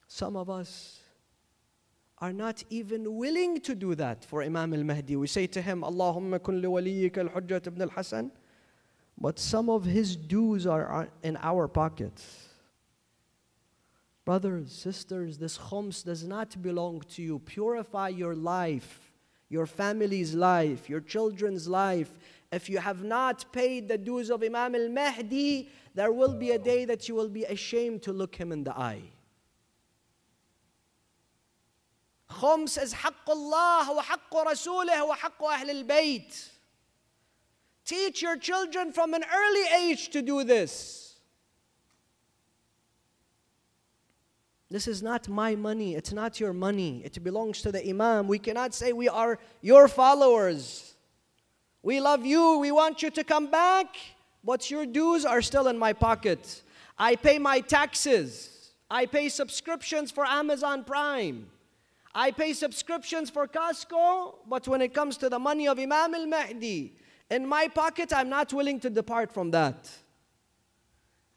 Some 0.07 0.35
of 0.35 0.49
us 0.49 0.99
are 2.17 2.33
not 2.33 2.63
even 2.69 3.15
willing 3.15 3.61
to 3.61 3.75
do 3.75 3.95
that 3.95 4.25
for 4.25 4.43
Imam 4.43 4.73
al 4.73 4.83
Mahdi. 4.83 5.15
We 5.15 5.27
say 5.27 5.47
to 5.47 5.61
him, 5.61 5.83
Allahumma 5.83 6.43
kun 6.43 6.61
li 6.61 6.67
waliyika 6.67 7.19
al 7.19 7.29
Hujjat 7.29 7.67
ibn 7.67 7.81
al 7.81 7.89
Hasan 7.89 8.29
but 9.17 9.39
some 9.39 9.69
of 9.69 9.85
his 9.85 10.15
dues 10.15 10.67
are 10.67 11.07
in 11.23 11.37
our 11.41 11.67
pockets. 11.67 12.49
Brothers, 14.25 14.71
sisters, 14.71 15.37
this 15.37 15.57
khums 15.57 16.03
does 16.03 16.23
not 16.23 16.61
belong 16.61 17.01
to 17.11 17.21
you. 17.21 17.39
Purify 17.39 18.09
your 18.09 18.33
life, 18.33 19.11
your 19.49 19.67
family's 19.67 20.33
life, 20.33 20.89
your 20.89 20.99
children's 20.99 21.67
life. 21.67 22.17
If 22.51 22.67
you 22.69 22.79
have 22.79 23.03
not 23.03 23.45
paid 23.53 23.87
the 23.87 23.97
dues 23.97 24.31
of 24.31 24.41
Imam 24.41 24.73
al 24.75 24.89
Mahdi, 24.89 25.69
there 25.93 26.11
will 26.11 26.33
be 26.33 26.51
a 26.51 26.59
day 26.59 26.85
that 26.85 27.07
you 27.07 27.13
will 27.13 27.29
be 27.29 27.43
ashamed 27.43 28.01
to 28.03 28.13
look 28.13 28.35
him 28.35 28.51
in 28.51 28.63
the 28.63 28.75
eye. 28.77 29.03
Khums 32.29 32.81
is 32.81 32.93
haqqullah 32.93 33.95
wa 33.95 34.03
haqqu 34.03 34.45
rasulih 34.45 35.07
wa 35.07 35.15
haqqu 35.15 35.47
ahlul 35.47 35.85
bayt. 35.85 36.49
Teach 37.85 38.21
your 38.21 38.35
children 38.37 38.91
from 38.91 39.13
an 39.13 39.23
early 39.33 39.89
age 39.89 40.09
to 40.09 40.21
do 40.21 40.43
this. 40.43 41.05
This 44.71 44.87
is 44.87 45.03
not 45.03 45.29
my 45.29 45.55
money. 45.55 45.95
It's 45.95 46.11
not 46.11 46.39
your 46.39 46.51
money. 46.51 47.03
It 47.05 47.23
belongs 47.23 47.61
to 47.61 47.71
the 47.71 47.87
Imam. 47.87 48.27
We 48.27 48.39
cannot 48.39 48.73
say 48.73 48.91
we 48.91 49.07
are 49.07 49.37
your 49.61 49.87
followers. 49.87 50.95
We 51.83 52.01
love 52.01 52.25
you. 52.25 52.57
We 52.57 52.71
want 52.71 53.03
you 53.03 53.11
to 53.11 53.23
come 53.23 53.51
back. 53.51 53.95
But 54.43 54.71
your 54.71 54.87
dues 54.87 55.23
are 55.23 55.41
still 55.41 55.67
in 55.67 55.77
my 55.77 55.93
pocket. 55.93 56.63
I 56.97 57.15
pay 57.15 57.37
my 57.37 57.59
taxes. 57.59 58.71
I 58.89 59.05
pay 59.05 59.29
subscriptions 59.29 60.09
for 60.09 60.25
Amazon 60.25 60.83
Prime. 60.83 61.47
I 62.13 62.31
pay 62.31 62.53
subscriptions 62.53 63.29
for 63.29 63.47
Costco. 63.47 64.35
But 64.49 64.67
when 64.67 64.81
it 64.81 64.93
comes 64.93 65.17
to 65.17 65.29
the 65.29 65.39
money 65.39 65.67
of 65.67 65.77
Imam 65.77 66.15
al 66.15 66.25
Mahdi, 66.25 66.93
in 67.29 67.47
my 67.47 67.67
pocket, 67.67 68.13
I'm 68.13 68.29
not 68.29 68.53
willing 68.53 68.79
to 68.81 68.89
depart 68.89 69.31
from 69.31 69.51
that. 69.51 69.89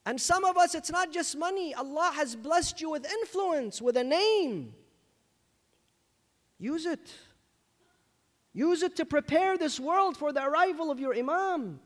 And 0.05 0.21
some 0.21 0.45
of 0.45 0.57
us, 0.57 0.75
it's 0.75 0.91
not 0.91 1.13
just 1.13 1.37
money. 1.37 1.75
Allah 1.75 2.13
has 2.15 2.35
blessed 2.35 2.81
you 2.81 2.91
with 2.91 3.11
influence, 3.11 3.83
with 3.83 3.97
a 3.97 4.05
name. 4.05 4.73
Use 6.59 6.87
it. 6.87 7.13
Use 8.53 8.83
it 8.83 8.97
to 8.97 9.05
prepare 9.05 9.57
this 9.57 9.79
world 9.79 10.17
for 10.17 10.33
the 10.33 10.43
arrival 10.43 10.91
of 10.91 10.99
your 10.99 11.15
Imam. 11.15 11.79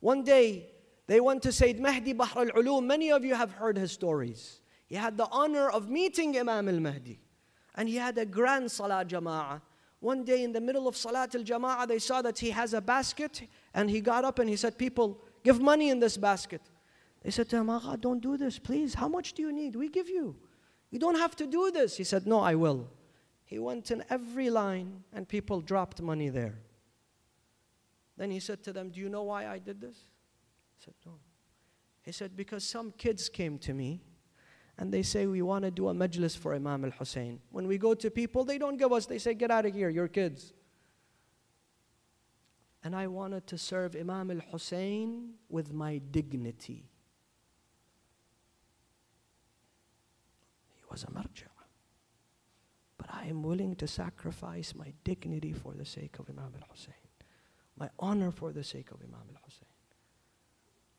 One 0.00 0.22
day, 0.24 0.70
they 1.06 1.20
went 1.20 1.42
to 1.42 1.52
Sayyid 1.52 1.80
Mahdi 1.80 2.14
Bahr 2.14 2.30
al 2.36 2.46
Ulum. 2.46 2.86
Many 2.86 3.12
of 3.12 3.24
you 3.24 3.34
have 3.34 3.52
heard 3.52 3.76
his 3.76 3.92
stories. 3.92 4.60
He 4.86 4.96
had 4.96 5.16
the 5.16 5.28
honor 5.30 5.68
of 5.68 5.88
meeting 5.88 6.36
Imam 6.38 6.68
al 6.68 6.80
Mahdi. 6.80 7.20
And 7.74 7.88
he 7.88 7.96
had 7.96 8.16
a 8.18 8.24
grand 8.24 8.70
Salah 8.70 9.04
Jama'ah. 9.04 9.60
One 10.04 10.22
day 10.22 10.44
in 10.44 10.52
the 10.52 10.60
middle 10.60 10.86
of 10.86 10.98
Salat 10.98 11.34
al 11.34 11.42
Jama'ah, 11.42 11.88
they 11.88 11.98
saw 11.98 12.20
that 12.20 12.38
he 12.38 12.50
has 12.50 12.74
a 12.74 12.80
basket 12.82 13.48
and 13.72 13.88
he 13.88 14.02
got 14.02 14.22
up 14.22 14.38
and 14.38 14.50
he 14.50 14.54
said, 14.54 14.76
People, 14.76 15.18
give 15.42 15.62
money 15.62 15.88
in 15.88 15.98
this 15.98 16.18
basket. 16.18 16.60
They 17.22 17.30
said 17.30 17.48
to 17.48 17.56
him, 17.56 17.70
Agha, 17.70 17.96
don't 17.96 18.20
do 18.20 18.36
this, 18.36 18.58
please. 18.58 18.92
How 18.92 19.08
much 19.08 19.32
do 19.32 19.40
you 19.40 19.50
need? 19.50 19.74
We 19.74 19.88
give 19.88 20.10
you. 20.10 20.36
You 20.90 20.98
don't 20.98 21.14
have 21.14 21.34
to 21.36 21.46
do 21.46 21.70
this. 21.70 21.96
He 21.96 22.04
said, 22.04 22.26
No, 22.26 22.40
I 22.40 22.54
will. 22.54 22.86
He 23.46 23.58
went 23.58 23.90
in 23.90 24.04
every 24.10 24.50
line 24.50 25.04
and 25.14 25.26
people 25.26 25.62
dropped 25.62 26.02
money 26.02 26.28
there. 26.28 26.58
Then 28.18 28.30
he 28.30 28.40
said 28.40 28.62
to 28.64 28.74
them, 28.74 28.90
Do 28.90 29.00
you 29.00 29.08
know 29.08 29.22
why 29.22 29.46
I 29.46 29.58
did 29.58 29.80
this? 29.80 29.96
He 30.76 30.84
said, 30.84 30.94
No. 31.06 31.12
He 32.02 32.12
said, 32.12 32.36
Because 32.36 32.62
some 32.62 32.92
kids 32.98 33.30
came 33.30 33.56
to 33.60 33.72
me 33.72 34.02
and 34.78 34.92
they 34.92 35.02
say 35.02 35.26
we 35.26 35.42
want 35.42 35.64
to 35.64 35.70
do 35.70 35.88
a 35.88 35.94
majlis 35.94 36.36
for 36.36 36.54
Imam 36.54 36.84
al 36.84 36.90
Hussein. 36.90 37.40
When 37.50 37.66
we 37.66 37.78
go 37.78 37.94
to 37.94 38.10
people, 38.10 38.44
they 38.44 38.58
don't 38.58 38.76
give 38.76 38.92
us, 38.92 39.06
they 39.06 39.18
say, 39.18 39.34
Get 39.34 39.50
out 39.50 39.66
of 39.66 39.74
here, 39.74 39.88
you're 39.88 40.08
kids. 40.08 40.52
And 42.82 42.94
I 42.94 43.06
wanted 43.06 43.46
to 43.46 43.58
serve 43.58 43.94
Imam 43.94 44.30
al 44.30 44.40
Hussein 44.50 45.34
with 45.48 45.72
my 45.72 45.98
dignity. 45.98 46.90
He 50.74 50.82
was 50.90 51.04
a 51.04 51.06
marja. 51.06 51.48
But 52.98 53.14
I 53.14 53.26
am 53.26 53.42
willing 53.42 53.76
to 53.76 53.86
sacrifice 53.86 54.74
my 54.74 54.92
dignity 55.04 55.52
for 55.52 55.74
the 55.74 55.86
sake 55.86 56.18
of 56.18 56.28
Imam 56.28 56.52
al 56.60 56.68
Hussein, 56.70 56.94
my 57.78 57.90
honor 57.98 58.32
for 58.32 58.52
the 58.52 58.64
sake 58.64 58.90
of 58.90 58.98
Imam 59.00 59.22
al 59.30 59.40
Hussein. 59.44 59.73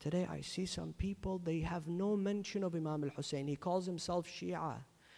Today 0.06 0.28
I 0.30 0.41
see 0.41 0.68
some 0.68 0.93
people, 0.93 1.39
they 1.39 1.62
have 1.62 1.88
no 1.88 2.16
mention 2.16 2.64
of 2.64 2.76
Imam 2.76 3.03
al 3.03 3.10
Hussein. 3.10 3.47
He 3.47 3.56
calls 3.56 3.88
himself 3.88 4.28
Shia. 4.28 4.76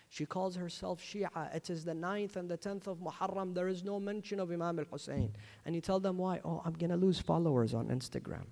She 0.07 0.25
calls 0.25 0.55
herself 0.55 1.01
Shia. 1.01 1.53
It 1.53 1.69
is 1.69 1.83
the 1.83 1.91
9th 1.91 2.37
and 2.37 2.49
the 2.49 2.57
10th 2.57 2.87
of 2.87 2.99
Muharram. 2.99 3.53
There 3.53 3.67
is 3.67 3.83
no 3.83 3.99
mention 3.99 4.39
of 4.39 4.49
Imam 4.49 4.79
al 4.79 4.85
Hussein. 4.85 5.35
And 5.65 5.75
you 5.75 5.81
tell 5.81 5.99
them 5.99 6.17
why? 6.17 6.39
Oh, 6.45 6.61
I'm 6.63 6.71
going 6.71 6.89
to 6.91 6.95
lose 6.95 7.19
followers 7.19 7.73
on 7.73 7.89
Instagram. 7.89 8.45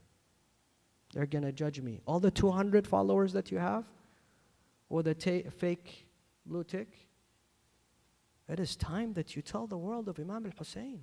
They're 1.13 1.25
going 1.25 1.45
to 1.45 1.53
judge 1.53 1.79
me. 1.79 2.01
All 2.05 2.19
the 2.19 2.31
200 2.31 2.85
followers 2.85 3.31
that 3.31 3.49
you 3.49 3.57
have, 3.59 3.85
or 4.89 5.03
the 5.03 5.15
fake 5.57 6.05
blue 6.45 6.65
tick, 6.65 7.07
it 8.49 8.59
is 8.59 8.75
time 8.75 9.13
that 9.13 9.37
you 9.37 9.41
tell 9.41 9.67
the 9.67 9.77
world 9.77 10.09
of 10.09 10.19
Imam 10.19 10.45
al 10.45 10.51
Hussein. 10.57 10.99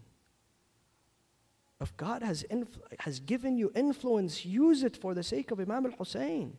If 1.83 1.97
God 1.97 2.23
has, 2.23 2.45
has 3.01 3.19
given 3.19 3.57
you 3.57 3.73
influence, 3.75 4.47
use 4.47 4.85
it 4.85 4.97
for 4.97 5.15
the 5.15 5.23
sake 5.25 5.51
of 5.51 5.59
Imam 5.59 5.87
al 5.87 5.93
Hussein. 5.93 6.57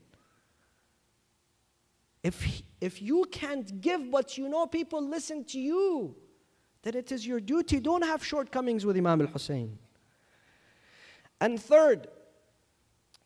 If, 2.21 2.61
if 2.81 3.01
you 3.01 3.25
can't 3.31 3.79
give, 3.79 4.11
but 4.11 4.37
you 4.37 4.49
know 4.49 4.67
people 4.67 5.01
listen 5.01 5.45
to 5.45 5.59
you, 5.59 6.13
then 6.81 6.95
it 6.95 7.13
is 7.13 7.25
your 7.25 7.39
duty. 7.39 7.79
Don't 7.79 8.03
have 8.03 8.23
shortcomings 8.23 8.85
with 8.85 8.97
Imam 8.97 9.21
al 9.21 9.27
Hussein. 9.27 9.79
And 11.39 11.57
third, 11.57 12.07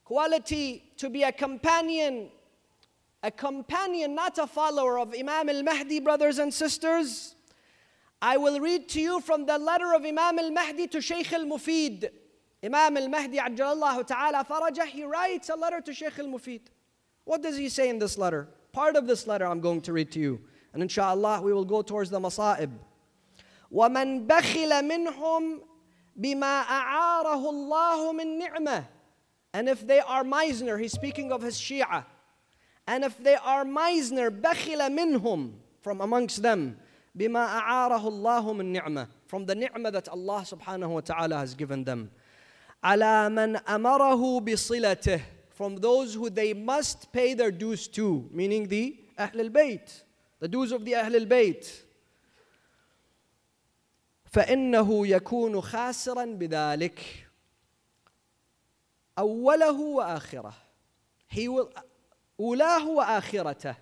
quality 0.03 0.83
to 0.97 1.09
be 1.09 1.23
a 1.23 1.31
companion, 1.31 2.29
a 3.23 3.31
companion, 3.31 4.13
not 4.13 4.37
a 4.37 4.45
follower 4.45 4.99
of 4.99 5.15
Imam 5.17 5.49
al 5.49 5.63
Mahdi, 5.63 5.99
brothers 5.99 6.37
and 6.37 6.53
sisters. 6.53 7.36
I 8.20 8.36
will 8.36 8.60
read 8.60 8.88
to 8.90 9.00
you 9.00 9.20
from 9.20 9.46
the 9.46 9.58
letter 9.58 9.94
of 9.94 10.04
Imam 10.04 10.38
al 10.38 10.50
Mahdi 10.50 10.86
to 10.88 11.00
Shaykh 11.00 11.32
al 11.32 11.44
Mufid. 11.44 12.08
Imam 12.62 12.96
al 12.96 13.08
Mahdi, 13.08 13.38
Ajjalallahu 13.38 14.06
Ta'ala 14.06 14.46
Farajah, 14.48 14.86
he 14.86 15.04
writes 15.04 15.48
a 15.48 15.56
letter 15.56 15.80
to 15.80 15.92
Shaykh 15.92 16.18
al 16.18 16.26
Mufid. 16.26 16.60
What 17.24 17.42
does 17.42 17.56
he 17.56 17.68
say 17.68 17.88
in 17.88 17.98
this 17.98 18.16
letter? 18.16 18.48
Part 18.72 18.96
of 18.96 19.06
this 19.06 19.26
letter 19.26 19.46
I'm 19.46 19.60
going 19.60 19.80
to 19.82 19.92
read 19.92 20.10
to 20.12 20.20
you. 20.20 20.40
And 20.72 20.82
inshallah, 20.82 21.42
we 21.42 21.52
will 21.52 21.64
go 21.64 21.82
towards 21.82 22.10
the 22.10 22.20
masa'ib. 22.20 22.70
ومن 23.72 24.26
بخل 24.26 24.82
منهم 24.82 25.60
بما 26.20 26.62
أعاره 26.62 27.50
الله 27.50 28.12
من 28.12 28.38
نعمة 28.40 28.84
and 29.54 29.68
if 29.68 29.86
they 29.86 30.00
are 30.00 30.24
Meisner, 30.24 30.80
he's 30.80 30.92
speaking 30.92 31.30
of 31.30 31.42
his 31.42 31.56
Shia. 31.56 32.04
And 32.86 33.04
if 33.04 33.22
they 33.22 33.36
are 33.36 33.64
Meisner, 33.64 34.30
بخل 34.30 34.78
منهم 34.90 35.52
from 35.80 36.00
amongst 36.00 36.42
them 36.42 36.78
بما 37.17 37.45
أعاره 37.45 38.07
الله 38.07 38.53
من 38.53 38.73
نعمة 38.73 39.07
from 39.27 39.45
the 39.45 39.55
ni'mah 39.55 39.91
that 39.91 40.07
Allah 40.07 40.45
subhanahu 40.45 41.01
wa 41.01 41.37
has 41.39 41.55
given 41.55 41.83
them. 41.83 42.11
على 42.83 43.29
من 43.29 43.57
أمره 43.67 44.39
بصلته 44.41 45.21
from 45.49 45.77
those 45.77 46.13
who 46.13 46.29
they 46.29 46.53
must 46.53 47.11
pay 47.11 47.33
their 47.33 47.51
dues 47.51 47.87
to, 47.87 48.29
meaning 48.31 48.67
the 48.67 48.95
Ahl 49.17 49.39
al-Bayt, 49.39 50.03
the 50.39 50.47
dues 50.47 50.71
of 50.71 50.85
the 50.85 50.93
Ahl 50.95 51.15
al-Bayt. 51.15 51.83
فإنه 54.31 55.07
يكون 55.07 55.61
خاسرا 55.61 56.25
بذلك 56.25 56.99
أوله 59.17 59.79
وآخره 59.79 60.53
he 61.27 61.47
will 61.47 61.69
أولاه 62.39 62.87
وآخرته 62.87 63.75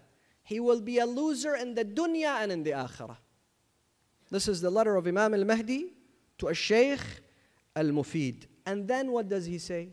he 0.43 0.59
will 0.59 0.79
be 0.79 0.99
a 0.99 1.05
loser 1.05 1.55
in 1.55 1.73
the 1.73 1.83
dunya 1.83 2.41
and 2.41 2.51
in 2.51 2.63
the 2.63 2.71
akhirah 2.71 3.17
this 4.30 4.49
is 4.49 4.61
the 4.61 4.70
letter 4.70 4.97
of 4.97 5.07
Imam 5.07 5.34
al-Mahdi 5.34 5.93
to 6.38 6.49
a 6.49 6.55
Shaykh 6.55 7.01
al-Mufid 7.76 8.47
and 8.66 8.86
then 8.86 9.11
what 9.12 9.28
does 9.28 9.47
he 9.47 9.59
say 9.59 9.91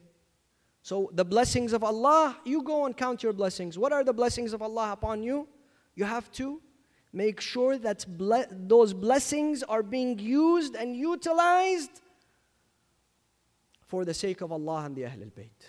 so 0.82 1.10
the 1.14 1.26
blessings 1.26 1.74
of 1.74 1.84
Allah 1.84 2.38
you 2.46 2.64
go 2.64 2.86
and 2.86 2.96
count 2.96 3.24
your 3.24 3.34
blessings 3.34 3.78
what 3.78 3.92
are 3.92 4.04
the 4.04 4.14
blessings 4.14 4.54
of 4.54 4.62
Allah 4.62 4.94
upon 4.94 5.24
you 5.24 5.48
you 5.96 6.06
have 6.06 6.32
to 6.34 6.62
make 7.14 7.42
sure 7.42 7.78
that 7.78 8.06
ble- 8.18 8.46
those 8.52 8.94
blessings 8.94 9.64
are 9.64 9.84
being 9.84 10.20
used 10.20 10.76
and 10.76 10.96
utilized 10.96 12.02
for 13.88 14.06
the 14.06 14.14
sake 14.14 14.42
of 14.42 14.52
Allah 14.52 14.84
and 14.86 14.96
the 14.96 15.06
Ahl 15.06 15.22
al-Bayt. 15.24 15.62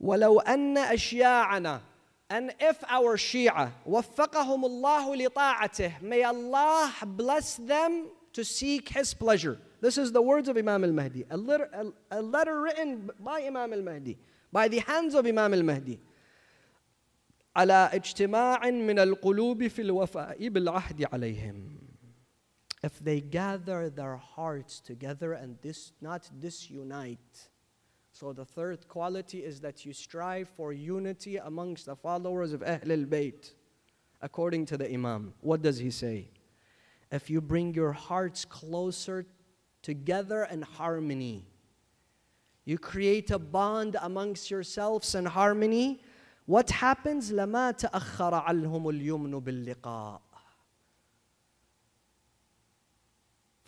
ولو 0.00 0.40
أن 0.40 0.76
أشياعنا 0.78 1.80
and 2.28 2.54
if 2.60 2.82
our 2.88 3.16
Shia 3.16 3.72
وفقهم 3.86 4.64
الله 4.64 5.26
لطاعته 5.26 6.00
may 6.02 6.22
Allah 6.22 6.92
bless 7.04 7.56
them 7.56 8.08
to 8.32 8.44
seek 8.44 8.88
His 8.90 9.14
pleasure. 9.14 9.58
This 9.80 9.98
is 9.98 10.12
the 10.12 10.22
words 10.22 10.48
of 10.48 10.56
Imam 10.56 10.84
al-Mahdi, 10.84 11.24
a 11.30 11.36
letter, 11.36 11.68
a, 11.72 12.18
a 12.18 12.22
letter 12.22 12.60
written 12.60 13.10
by 13.18 13.42
Imam 13.42 13.72
al-Mahdi, 13.72 14.18
by 14.52 14.68
the 14.68 14.78
hands 14.78 15.14
of 15.14 15.26
Imam 15.26 15.54
al-Mahdi. 15.54 15.98
على 17.56 17.90
اجتماع 17.92 18.70
من 18.70 18.98
القلوب 18.98 19.66
في 19.66 19.82
الوفاء 19.82 20.48
بالعهد 20.48 21.04
عليهم 21.12 21.78
if 22.82 22.98
they 23.00 23.20
gather 23.20 23.90
their 23.90 24.16
hearts 24.16 24.80
together 24.80 25.32
and 25.32 25.56
this 25.60 25.92
not 26.00 26.30
disunite 26.38 27.48
so 28.14 28.32
the 28.32 28.44
third 28.44 28.88
quality 28.88 29.38
is 29.38 29.60
that 29.60 29.84
you 29.84 29.92
strive 29.92 30.48
for 30.48 30.72
unity 30.72 31.36
amongst 31.36 31.86
the 31.86 31.96
followers 31.96 32.52
of 32.52 32.62
Ahl 32.62 32.90
al-Bayt 32.90 33.52
according 34.20 34.66
to 34.66 34.76
the 34.76 34.92
Imam 34.92 35.32
what 35.40 35.62
does 35.62 35.78
he 35.78 35.90
say 35.90 36.28
if 37.10 37.30
you 37.30 37.40
bring 37.40 37.74
your 37.74 37.92
hearts 37.92 38.44
closer 38.44 39.26
together 39.82 40.44
in 40.44 40.62
harmony 40.62 41.44
you 42.64 42.78
create 42.78 43.30
a 43.30 43.38
bond 43.38 43.96
amongst 44.02 44.50
yourselves 44.50 45.14
in 45.14 45.24
harmony 45.24 46.00
what 46.46 46.70
happens 46.70 47.30
لما 47.32 47.72
تأخر 47.72 48.34
عنهم 48.34 48.88
اليمن 48.88 49.40
باللقاء 49.40 50.20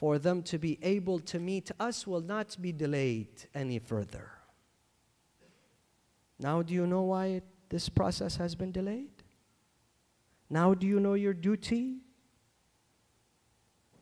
for 0.02 0.18
them 0.18 0.42
to 0.42 0.58
be 0.58 0.80
able 0.82 1.20
to 1.20 1.38
meet 1.38 1.70
us 1.78 2.08
will 2.08 2.20
not 2.20 2.56
be 2.60 2.72
delayed 2.72 3.28
any 3.54 3.78
further. 3.78 4.32
Now, 6.38 6.62
do 6.62 6.74
you 6.74 6.86
know 6.86 7.02
why 7.02 7.42
this 7.68 7.88
process 7.88 8.36
has 8.36 8.54
been 8.54 8.72
delayed? 8.72 9.22
Now, 10.50 10.74
do 10.74 10.86
you 10.86 11.00
know 11.00 11.14
your 11.14 11.32
duty? 11.32 11.98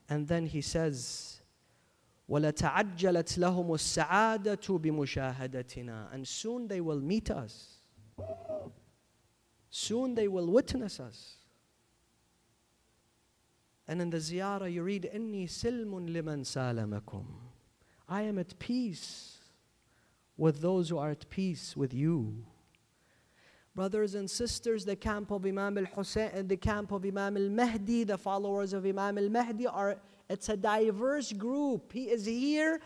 And 0.08 0.26
then 0.26 0.46
he 0.46 0.60
says, 0.60 1.40
وَلَتَعَجَّلَتْ 2.28 3.38
لَهُمُ 3.38 3.68
السَّعَادَةُ 3.68 4.80
بِمُشَاهَدَتِنَا 4.80 6.14
And 6.14 6.26
soon 6.26 6.66
they 6.66 6.80
will 6.80 7.00
meet 7.00 7.30
us. 7.30 7.78
Soon 9.68 10.14
they 10.14 10.28
will 10.28 10.46
witness 10.46 10.98
us. 10.98 11.36
And 13.86 14.00
in 14.00 14.10
the 14.10 14.18
ziyarah 14.18 14.72
you 14.72 14.82
read, 14.82 15.10
إِنِّي 15.12 15.48
سِلْمٌ 15.48 16.08
لِمَنْ 16.08 16.44
سَالَمَكُمْ 16.44 17.24
I 18.08 18.22
am 18.22 18.38
at 18.38 18.58
peace 18.58 19.33
with 20.36 20.60
those 20.60 20.88
who 20.88 20.98
are 20.98 21.10
at 21.10 21.28
peace 21.30 21.76
with 21.76 21.92
you. 21.92 22.44
Brothers 23.74 24.14
and 24.14 24.28
sisters, 24.28 24.84
the 24.84 24.96
camp 24.96 25.30
of 25.30 25.46
Imam 25.46 25.78
al-Hussein 25.78 26.30
and 26.34 26.48
the 26.48 26.56
camp 26.56 26.92
of 26.92 27.04
Imam 27.04 27.36
al-Mahdi, 27.36 28.04
the 28.04 28.18
followers 28.18 28.72
of 28.72 28.84
Imam 28.84 29.16
al-Mahdi 29.18 29.66
are, 29.66 29.96
it's 30.28 30.48
a 30.48 30.56
diverse 30.56 31.32
group. 31.32 31.92
He 31.92 32.04
is 32.04 32.26
here 32.26 32.80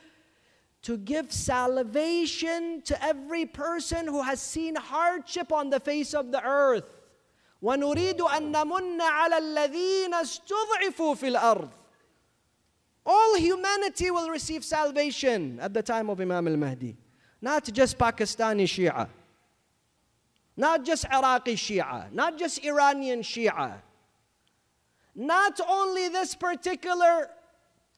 to 0.82 0.98
give 0.98 1.32
salvation 1.32 2.82
to 2.82 3.02
every 3.02 3.46
person 3.46 4.06
who 4.06 4.20
has 4.22 4.40
seen 4.42 4.76
hardship 4.76 5.52
on 5.52 5.70
the 5.70 5.80
face 5.80 6.12
of 6.12 6.30
the 6.30 6.44
earth. 6.44 7.00
ونريد 7.62 8.20
أن 8.20 8.52
نمن 8.52 9.00
على 9.00 9.38
الذين 9.38 10.12
استضعفوا 10.12 11.14
في 11.14 11.34
الأرض. 11.34 11.70
All 13.06 13.36
humanity 13.36 14.10
will 14.10 14.28
receive 14.28 14.64
salvation 14.64 15.58
at 15.60 15.72
the 15.72 15.82
time 15.82 16.10
of 16.10 16.20
Imam 16.20 16.46
al-Mahdi. 16.46 16.96
Not 17.41 17.65
just 17.65 17.97
Pakistani 17.97 18.63
Shia. 18.63 19.07
Not 20.57 20.83
just 20.83 21.05
Iraqi 21.05 21.55
Shia. 21.55 22.11
Not 22.11 22.37
just 22.37 22.63
Iranian 22.65 23.21
Shia. 23.21 23.75
Not 25.15 25.59
only 25.67 26.09
this 26.09 26.35
particular 26.35 27.29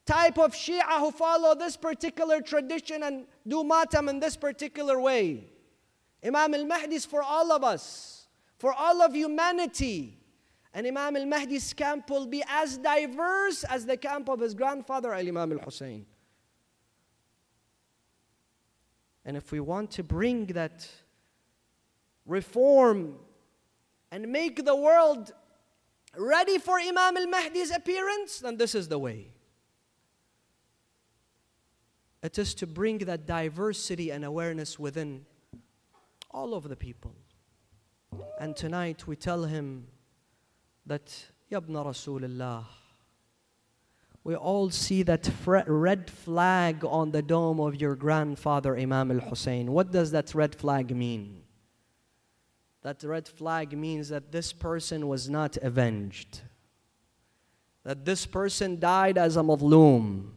type 0.04 0.38
of 0.38 0.52
Shia 0.52 0.98
who 0.98 1.10
follow 1.10 1.54
this 1.54 1.76
particular 1.76 2.40
tradition 2.40 3.02
and 3.02 3.26
do 3.46 3.64
matam 3.64 4.08
in 4.08 4.20
this 4.20 4.36
particular 4.36 5.00
way. 5.00 5.44
Imam 6.24 6.54
al-Mahdi 6.54 6.94
is 6.94 7.04
for 7.04 7.22
all 7.22 7.50
of 7.50 7.64
us, 7.64 8.28
for 8.58 8.72
all 8.72 9.02
of 9.02 9.14
humanity. 9.14 10.18
And 10.74 10.86
Imam 10.86 11.16
al-Mahdi's 11.16 11.72
camp 11.72 12.08
will 12.10 12.26
be 12.26 12.42
as 12.48 12.78
diverse 12.78 13.64
as 13.64 13.84
the 13.84 13.96
camp 13.96 14.28
of 14.28 14.40
his 14.40 14.54
grandfather, 14.54 15.12
Al 15.12 15.26
Imam 15.26 15.52
al-Hussein. 15.52 16.06
And 19.24 19.36
if 19.36 19.52
we 19.52 19.60
want 19.60 19.90
to 19.92 20.02
bring 20.02 20.46
that 20.46 20.88
reform 22.26 23.16
and 24.10 24.30
make 24.30 24.64
the 24.64 24.76
world 24.76 25.32
ready 26.16 26.58
for 26.58 26.78
Imam 26.78 27.16
al-Mahdi's 27.16 27.70
appearance, 27.70 28.40
then 28.40 28.56
this 28.56 28.74
is 28.74 28.88
the 28.88 28.98
way. 28.98 29.28
It 32.22 32.38
is 32.38 32.54
to 32.54 32.66
bring 32.66 32.98
that 32.98 33.26
diversity 33.26 34.10
and 34.10 34.24
awareness 34.24 34.78
within 34.78 35.26
all 36.30 36.54
of 36.54 36.68
the 36.68 36.76
people. 36.76 37.14
And 38.38 38.54
tonight 38.54 39.06
we 39.06 39.16
tell 39.16 39.44
him 39.44 39.86
that, 40.86 41.12
Yabna 41.50 41.86
Rasulullah, 41.86 42.64
we 44.24 44.36
all 44.36 44.70
see 44.70 45.02
that 45.02 45.28
red 45.44 46.08
flag 46.08 46.84
on 46.84 47.10
the 47.10 47.22
dome 47.22 47.58
of 47.58 47.80
your 47.80 47.96
grandfather, 47.96 48.76
Imam 48.76 49.10
al 49.10 49.18
Hussein. 49.18 49.72
What 49.72 49.90
does 49.90 50.12
that 50.12 50.34
red 50.34 50.54
flag 50.54 50.94
mean? 50.94 51.42
That 52.82 53.02
red 53.02 53.28
flag 53.28 53.76
means 53.76 54.08
that 54.10 54.30
this 54.30 54.52
person 54.52 55.08
was 55.08 55.28
not 55.28 55.56
avenged, 55.58 56.40
that 57.84 58.04
this 58.04 58.26
person 58.26 58.78
died 58.78 59.18
as 59.18 59.36
a 59.36 59.42
madloom 59.42 60.30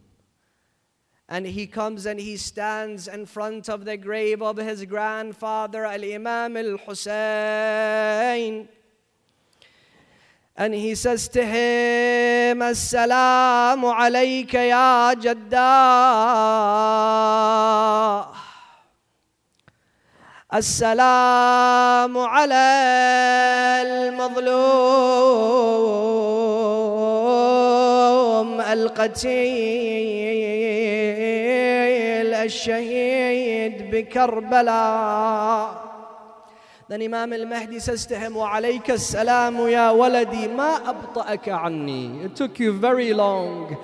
And 1.28 1.48
he 1.48 1.66
comes 1.66 2.06
and 2.06 2.20
he 2.20 2.38
stands 2.38 3.08
in 3.08 3.26
front 3.26 3.68
of 3.68 3.84
the 3.86 3.98
grave 3.98 4.44
of 4.44 4.58
his 4.58 4.86
grandfather, 4.86 5.86
Al 5.86 6.04
Imam 6.04 6.56
al 6.58 6.78
Hussein. 6.78 8.70
أن 10.60 10.74
هي 10.74 10.95
سستهم. 10.95 12.64
السلام 12.64 13.86
عليك 13.86 14.53
يا 14.53 15.14
جداه 15.14 15.66
السلام 20.53 22.18
على 22.18 22.56
المظلوم 23.86 24.56
القتيل 28.62 29.36
الشهيد 32.34 33.91
بكربلاء. 33.91 35.85
Then 36.89 37.03
Imam 37.03 37.33
al-Mahdi 37.33 37.79
says 37.79 38.07
to 38.07 38.18
him, 38.18 38.35
وَعَلَيْكَ 38.35 38.85
السَّلَامُ 38.85 39.57
يَا 39.71 39.93
وَلَدِي 39.95 40.49
مَا 40.49 40.85
أَبْطَأَكَ 40.85 41.45
عَنِّي 41.45 42.25
It 42.25 42.37
took 42.37 42.59
you 42.59 42.73
very 42.73 43.12
long. 43.12 43.77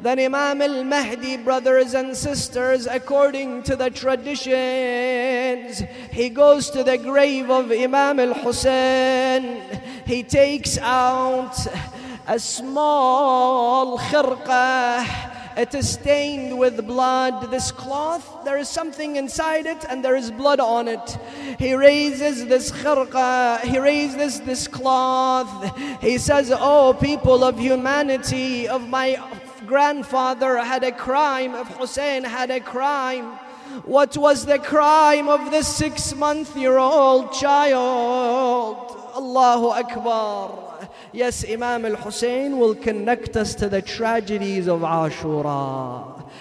Then 0.00 0.18
Imam 0.18 0.62
al-Mahdi, 0.62 1.38
brothers 1.38 1.94
and 1.94 2.16
sisters, 2.16 2.86
according 2.86 3.62
to 3.64 3.76
the 3.76 3.90
traditions, 3.90 5.82
he 6.10 6.28
goes 6.30 6.70
to 6.70 6.82
the 6.84 6.96
grave 6.98 7.50
of 7.50 7.70
Imam 7.70 8.20
al-Hussein. 8.20 9.62
He 10.06 10.22
takes 10.22 10.78
out 10.78 11.56
a 12.26 12.38
small 12.38 13.98
khirqah 13.98 15.34
it 15.56 15.74
is 15.74 15.94
stained 15.94 16.58
with 16.58 16.86
blood. 16.86 17.50
This 17.50 17.72
cloth, 17.72 18.29
there 18.43 18.57
is 18.57 18.69
something 18.69 19.15
inside 19.15 19.65
it 19.65 19.85
and 19.89 20.03
there 20.03 20.15
is 20.15 20.31
blood 20.31 20.59
on 20.59 20.87
it. 20.87 21.17
He 21.59 21.73
raises 21.73 22.45
this 22.45 22.71
khirqa, 22.71 23.61
he 23.61 23.79
raises 23.79 24.41
this 24.41 24.67
cloth. 24.67 25.77
He 26.01 26.17
says, 26.17 26.51
Oh, 26.53 26.95
people 26.99 27.43
of 27.43 27.59
humanity, 27.59 28.67
of 28.67 28.87
my 28.87 29.21
grandfather 29.65 30.57
had 30.57 30.83
a 30.83 30.91
crime, 30.91 31.53
of 31.55 31.67
Hussein 31.77 32.23
had 32.23 32.51
a 32.51 32.59
crime. 32.59 33.25
What 33.85 34.17
was 34.17 34.45
the 34.45 34.59
crime 34.59 35.29
of 35.29 35.49
this 35.49 35.67
six 35.67 36.13
month 36.13 36.57
year 36.57 36.77
old 36.77 37.31
child? 37.31 38.97
Allahu 39.15 39.67
Akbar. 39.67 40.89
Yes, 41.13 41.45
Imam 41.47 41.85
al 41.85 41.95
Hussein 41.95 42.57
will 42.57 42.75
connect 42.75 43.35
us 43.35 43.53
to 43.55 43.69
the 43.69 43.81
tragedies 43.81 44.67
of 44.67 44.81
Ashura. 44.81 46.20